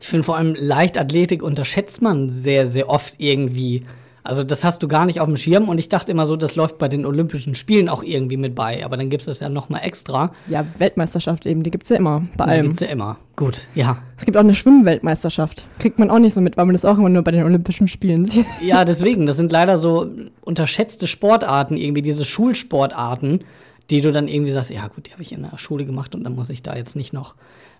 [0.00, 3.84] Ich finde vor allem Leichtathletik unterschätzt man sehr, sehr oft irgendwie.
[4.28, 6.54] Also das hast du gar nicht auf dem Schirm und ich dachte immer so, das
[6.54, 9.48] läuft bei den Olympischen Spielen auch irgendwie mit bei, aber dann gibt es das ja
[9.48, 10.32] noch mal extra.
[10.48, 12.62] Ja, Weltmeisterschaft eben, die gibt es ja immer bei Die allem.
[12.64, 13.16] gibt's ja immer.
[13.36, 13.96] Gut, ja.
[14.18, 15.64] Es gibt auch eine Schwimmweltmeisterschaft.
[15.78, 17.88] Kriegt man auch nicht so mit, weil man das auch immer nur bei den Olympischen
[17.88, 18.44] Spielen sieht.
[18.62, 20.10] Ja, deswegen, das sind leider so
[20.42, 23.40] unterschätzte Sportarten, irgendwie diese Schulsportarten,
[23.88, 26.22] die du dann irgendwie sagst, ja gut, die habe ich in der Schule gemacht und
[26.24, 27.34] dann muss ich da jetzt nicht noch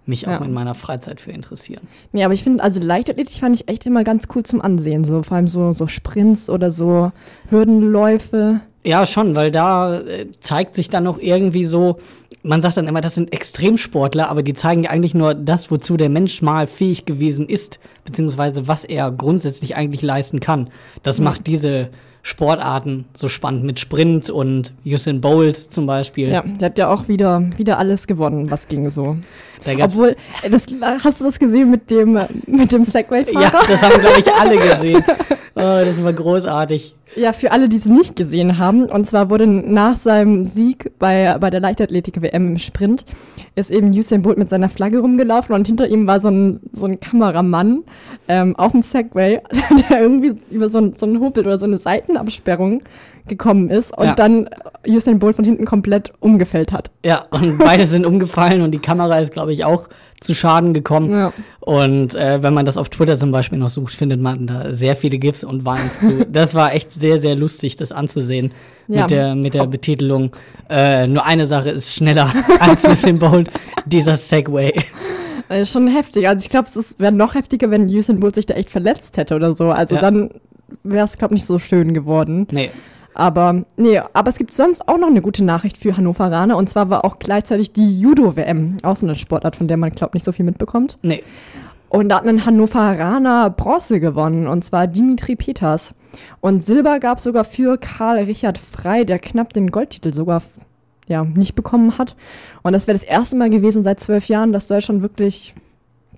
[0.08, 0.44] mich auch Ja.
[0.44, 1.86] in meiner Freizeit für interessieren.
[2.12, 5.04] Nee, aber ich finde, also Leichtathletik fand ich echt immer ganz cool zum Ansehen.
[5.04, 7.12] So, vor allem so, so Sprints oder so
[7.50, 8.60] Hürdenläufe.
[8.84, 11.98] Ja, schon, weil da äh, zeigt sich dann auch irgendwie so,
[12.42, 15.96] man sagt dann immer, das sind Extremsportler, aber die zeigen ja eigentlich nur das, wozu
[15.96, 20.70] der Mensch mal fähig gewesen ist, beziehungsweise was er grundsätzlich eigentlich leisten kann.
[21.02, 21.90] Das macht diese
[22.28, 26.28] Sportarten so spannend mit Sprint und Usain Bolt zum Beispiel.
[26.28, 29.16] Ja, der hat ja auch wieder, wieder alles gewonnen, was ging so.
[29.64, 30.66] Da Obwohl, äh, das,
[31.02, 33.42] hast du das gesehen mit dem, mit dem Segway-Fahrer?
[33.42, 35.02] ja, das haben, glaube ich, alle gesehen.
[35.54, 36.94] Oh, das war großartig.
[37.16, 41.36] Ja, für alle, die es nicht gesehen haben, und zwar wurde nach seinem Sieg bei,
[41.40, 43.04] bei der Leichtathletik-WM im Sprint,
[43.56, 46.86] ist eben Usain Bolt mit seiner Flagge rumgelaufen und hinter ihm war so ein, so
[46.86, 47.82] ein Kameramann
[48.28, 49.40] ähm, auf dem Segway,
[49.90, 51.78] der irgendwie über so ein, so ein Hopel oder so eine
[52.18, 52.82] Seitenabsperrung
[53.26, 54.14] gekommen ist und Ja.
[54.14, 54.48] dann
[54.86, 56.90] Usain Bolt von hinten komplett umgefällt hat.
[57.04, 59.88] Ja, und beide sind umgefallen und die Kamera ist, glaube ich, auch
[60.20, 61.10] zu Schaden gekommen.
[61.14, 61.32] Ja.
[61.60, 64.96] Und äh, wenn man das auf Twitter zum Beispiel noch sucht, findet man da sehr
[64.96, 66.24] viele GIFs und Vines zu.
[66.32, 68.52] Das war echt sehr, sehr lustig, das anzusehen.
[68.88, 69.02] Ja.
[69.02, 70.30] Mit der, mit der Betitelung,
[70.70, 73.50] äh, nur eine Sache ist schneller als Usain Bolt,
[73.84, 74.72] dieser Segway.
[75.50, 76.26] Äh, schon heftig.
[76.28, 79.36] Also ich glaube, es wäre noch heftiger, wenn Usain Bolt sich da echt verletzt hätte
[79.36, 79.70] oder so.
[79.70, 80.00] Also Ja.
[80.00, 80.30] dann
[80.82, 82.46] wäre es, glaube ich, nicht so schön geworden.
[82.50, 82.70] Nee,
[83.14, 86.88] Aber nee, aber es gibt sonst auch noch eine gute Nachricht für Hannoveraner und zwar
[86.90, 90.32] war auch gleichzeitig die Judo-WM, auch so eine Sportart, von der man glaubt nicht so
[90.32, 90.98] viel mitbekommt.
[91.02, 91.22] nee.
[91.90, 95.94] Und da hat ein Hannoveraner Bronze gewonnen und zwar Dimitri Peters.
[96.40, 100.42] Und Silber gab es sogar für Karl Richard Frey, der knapp den Goldtitel sogar
[101.06, 102.14] ja, nicht bekommen hat.
[102.62, 105.54] Und das wäre das erste Mal gewesen seit zwölf Jahren, dass Deutschland wirklich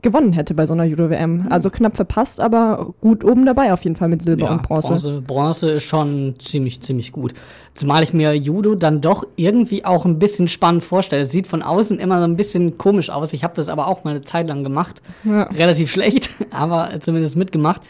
[0.02, 1.46] gewonnen hätte bei so einer Judo-WM.
[1.50, 4.88] Also knapp verpasst, aber gut oben dabei auf jeden Fall mit Silber Ja, und Bronze.
[4.88, 5.22] Bronze.
[5.26, 7.34] Bronze ist schon ziemlich, ziemlich gut.
[7.74, 11.22] Zumal ich mir Judo dann doch irgendwie auch ein bisschen spannend vorstelle.
[11.22, 13.32] Es sieht von außen immer so ein bisschen komisch aus.
[13.32, 15.02] Ich habe das aber auch mal eine Zeit lang gemacht.
[15.24, 15.44] Ja.
[15.44, 17.82] Relativ schlecht, aber zumindest mitgemacht.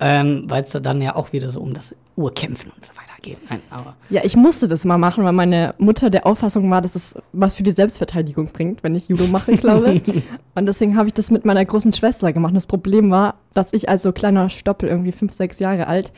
[0.00, 3.08] Ähm, weil es da dann ja auch wieder so um das Urkämpfen und so weiter
[3.20, 3.38] geht.
[3.50, 6.94] Nein, aber Ja, ich musste das mal machen, weil meine Mutter der Auffassung war, dass
[6.94, 10.00] es was für die Selbstverteidigung bringt, wenn ich Judo mache, ich glaube.
[10.54, 12.54] und deswegen habe ich das mit meiner großen Schwester gemacht.
[12.54, 16.12] Das Problem war, dass ich als so kleiner Stoppel, irgendwie fünf, sechs Jahre alt,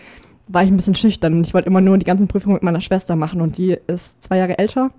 [0.49, 2.81] war ich ein bisschen schüchtern und ich wollte immer nur die ganzen Prüfungen mit meiner
[2.81, 4.91] Schwester machen und die ist zwei Jahre älter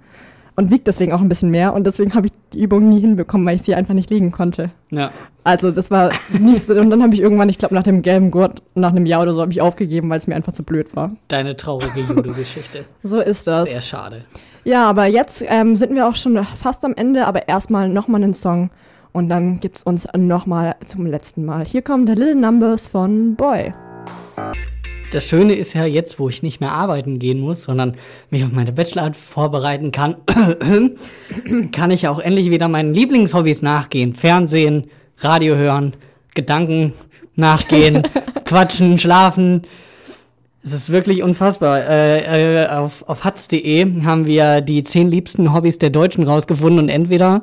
[0.55, 3.45] und wiegt deswegen auch ein bisschen mehr und deswegen habe ich die Übung nie hinbekommen,
[3.47, 4.71] weil ich sie einfach nicht liegen konnte.
[4.91, 5.11] ja.
[5.43, 8.29] Also das war nicht so, und dann habe ich irgendwann, ich glaube nach dem gelben
[8.29, 10.95] Gurt, nach einem Jahr oder so, habe ich aufgegeben, weil es mir einfach zu blöd
[10.95, 11.15] war.
[11.29, 12.85] deine traurige Judo-Geschichte.
[13.03, 13.71] So ist das.
[13.71, 14.25] Sehr schade.
[14.63, 18.35] Ja, aber jetzt ähm, sind wir auch schon fast am Ende, aber erstmal nochmal einen
[18.35, 18.69] Song
[19.13, 21.65] und dann gibt's uns nochmal zum letzten Mal.
[21.65, 23.73] Hier kommt der Little Numbers von Boy.
[25.11, 27.95] Das Schöne ist ja jetzt, wo ich nicht mehr arbeiten gehen muss, sondern
[28.29, 30.15] mich auf meine Bachelorarbeit vorbereiten kann,
[31.73, 34.15] kann ich ja auch endlich wieder meinen Lieblingshobbys nachgehen.
[34.15, 35.93] Fernsehen, Radio hören,
[36.33, 36.93] Gedanken
[37.35, 38.03] nachgehen,
[38.45, 39.63] quatschen, schlafen.
[40.63, 41.81] Es ist wirklich unfassbar.
[41.81, 46.89] Äh, äh, auf auf hatz.de haben wir die zehn liebsten Hobbys der Deutschen rausgefunden und
[46.89, 47.41] entweder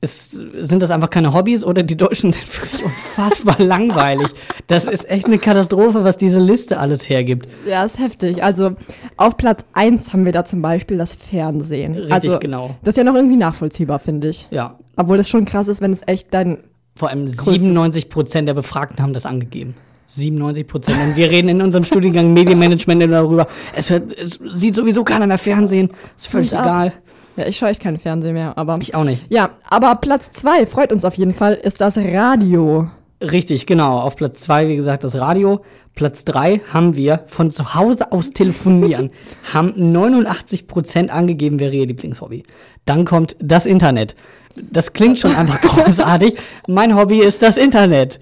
[0.00, 4.28] es, sind das einfach keine Hobbys oder die Deutschen sind wirklich unfassbar langweilig.
[4.66, 7.48] Das ist echt eine Katastrophe, was diese Liste alles hergibt.
[7.66, 8.42] Ja, ist heftig.
[8.42, 8.76] Also
[9.16, 11.94] auf Platz 1 haben wir da zum Beispiel das Fernsehen.
[11.94, 12.76] Richtig, also, genau.
[12.82, 14.46] Das ist ja noch irgendwie nachvollziehbar, finde ich.
[14.50, 16.58] Ja, Obwohl das schon krass ist, wenn es echt dein.
[16.94, 19.74] vor allem 97 Prozent der Befragten haben das angegeben.
[20.08, 20.98] 97 Prozent.
[21.02, 23.46] Und wir reden in unserem Studiengang Medienmanagement immer darüber.
[23.74, 25.90] Es, hört, es sieht sowieso keiner mehr Fernsehen.
[26.16, 26.94] Ist völlig egal.
[27.38, 28.78] Ja, ich schaue echt keinen Fernsehen mehr, aber.
[28.80, 29.24] Ich auch nicht.
[29.28, 32.88] Ja, aber Platz 2 freut uns auf jeden Fall, ist das Radio.
[33.20, 33.98] Richtig, genau.
[33.98, 35.60] Auf Platz zwei, wie gesagt, das Radio.
[35.96, 39.10] Platz drei haben wir von zu Hause aus telefonieren.
[39.52, 42.44] haben 89 Prozent angegeben, wäre ihr Lieblingshobby.
[42.84, 44.14] Dann kommt das Internet.
[44.54, 46.38] Das klingt schon einfach großartig.
[46.68, 48.20] Mein Hobby ist das Internet.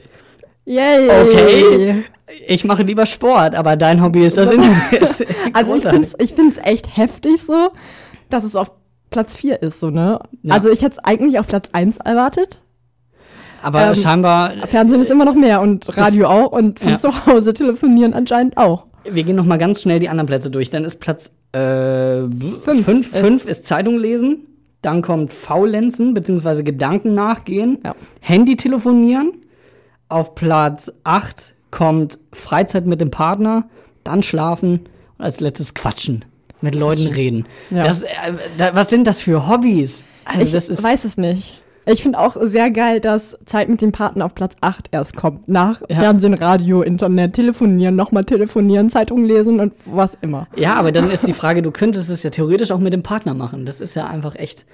[0.65, 1.11] Yay!
[1.11, 2.05] Okay.
[2.49, 5.27] Ich mache lieber Sport, aber dein Hobby ist das Internet.
[5.53, 7.69] Also ich finde es ich find's echt heftig so,
[8.31, 8.73] dass es auf
[9.17, 10.21] Platz 4 ist, so, ne?
[10.43, 10.53] Ja.
[10.55, 12.59] Also ich hätte es eigentlich auf Platz 1 erwartet.
[13.63, 16.97] Aber ähm, scheinbar, Fernsehen ist immer noch mehr und Radio auch und von Ja.
[16.99, 18.87] zu Hause telefonieren anscheinend auch.
[19.11, 20.69] wir gehen noch mal ganz schnell die anderen Plätze durch.
[20.69, 24.47] Dann ist Platz äh, fünf, fünf, ist- ist Zeitung lesen.
[24.83, 26.63] Dann kommt Faulenzen bzw.
[26.63, 27.79] Gedanken nachgehen.
[27.85, 27.95] Ja.
[28.21, 29.33] Handy telefonieren.
[30.11, 33.65] Auf Platz 8 kommt Freizeit mit dem Partner.
[34.05, 34.81] Dann schlafen.
[35.17, 36.25] Und als letztes Quatschen.
[36.61, 37.47] Mit Leuten reden.
[37.71, 37.85] Ja.
[37.85, 38.09] Das, äh,
[38.57, 40.05] da, was sind das für Hobbys?
[40.25, 41.61] Also ich das ist weiß es nicht.
[41.89, 45.49] Ich finde auch sehr geil, dass Zeit mit dem Partner auf Platz 8 erst kommt.
[45.49, 45.99] Nach Ja.
[45.99, 50.49] Fernsehen, Radio, Internet, telefonieren, nochmal telefonieren, Zeitung lesen und was immer.
[50.57, 53.35] Ja, aber dann ist die Frage, du könntest es ja theoretisch auch mit dem Partner
[53.35, 53.67] machen.
[53.67, 54.65] Das ist ja einfach echt.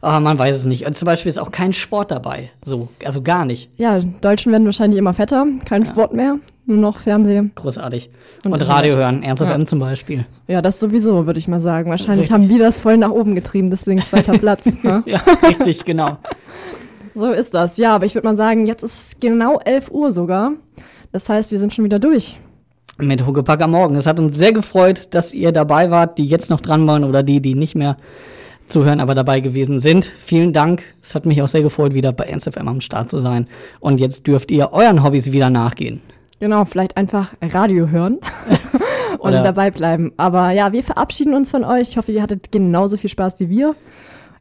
[0.00, 0.86] Aber man weiß es nicht.
[0.86, 2.50] Und zum Beispiel ist auch kein Sport dabei.
[2.64, 3.68] So, also gar nicht.
[3.76, 7.50] Ja, Deutschen werden wahrscheinlich immer fetter, kein Sport mehr, nur noch Fernsehen.
[7.56, 8.10] Großartig.
[8.44, 8.62] Und Und.
[8.68, 9.50] Radio hören, Ernst Ja.
[9.52, 10.24] FM zum Beispiel.
[10.46, 11.90] Ja, das sowieso, würde ich mal sagen.
[11.90, 12.32] Wahrscheinlich Richtig.
[12.34, 14.66] haben wir das voll nach oben getrieben, deswegen zweiter Platz.
[14.82, 15.02] ne?
[15.06, 16.18] Ja, richtig, genau.
[17.14, 17.76] So ist das.
[17.78, 20.52] Ja, aber ich würde mal sagen, jetzt ist es genau 11 Uhr sogar.
[21.10, 22.38] Das heißt, wir sind schon wieder durch.
[23.00, 23.96] Mit Huckepack am Morgen.
[23.96, 27.22] Es hat uns sehr gefreut, dass ihr dabei wart, die jetzt noch dran waren oder
[27.24, 27.96] die, die nicht mehr
[28.70, 30.04] zuhören, aber dabei gewesen sind.
[30.04, 30.82] Vielen Dank.
[31.02, 33.46] Es hat mich auch sehr gefreut, wieder bei Ernst FM am Start zu sein.
[33.80, 36.00] Und jetzt dürft ihr euren Hobbys wieder nachgehen.
[36.40, 38.18] Genau, vielleicht einfach Radio hören
[39.18, 40.12] und Oder- dabei bleiben.
[40.16, 41.90] Aber ja, wir verabschieden uns von euch.
[41.90, 43.74] Ich hoffe, ihr hattet genauso viel Spaß wie wir,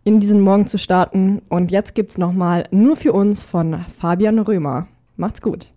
[0.03, 1.41] in diesen Morgen zu starten.
[1.49, 4.87] Und jetzt gibt's nochmal nur für uns von Fabian Römer.
[5.15, 5.67] Macht's gut.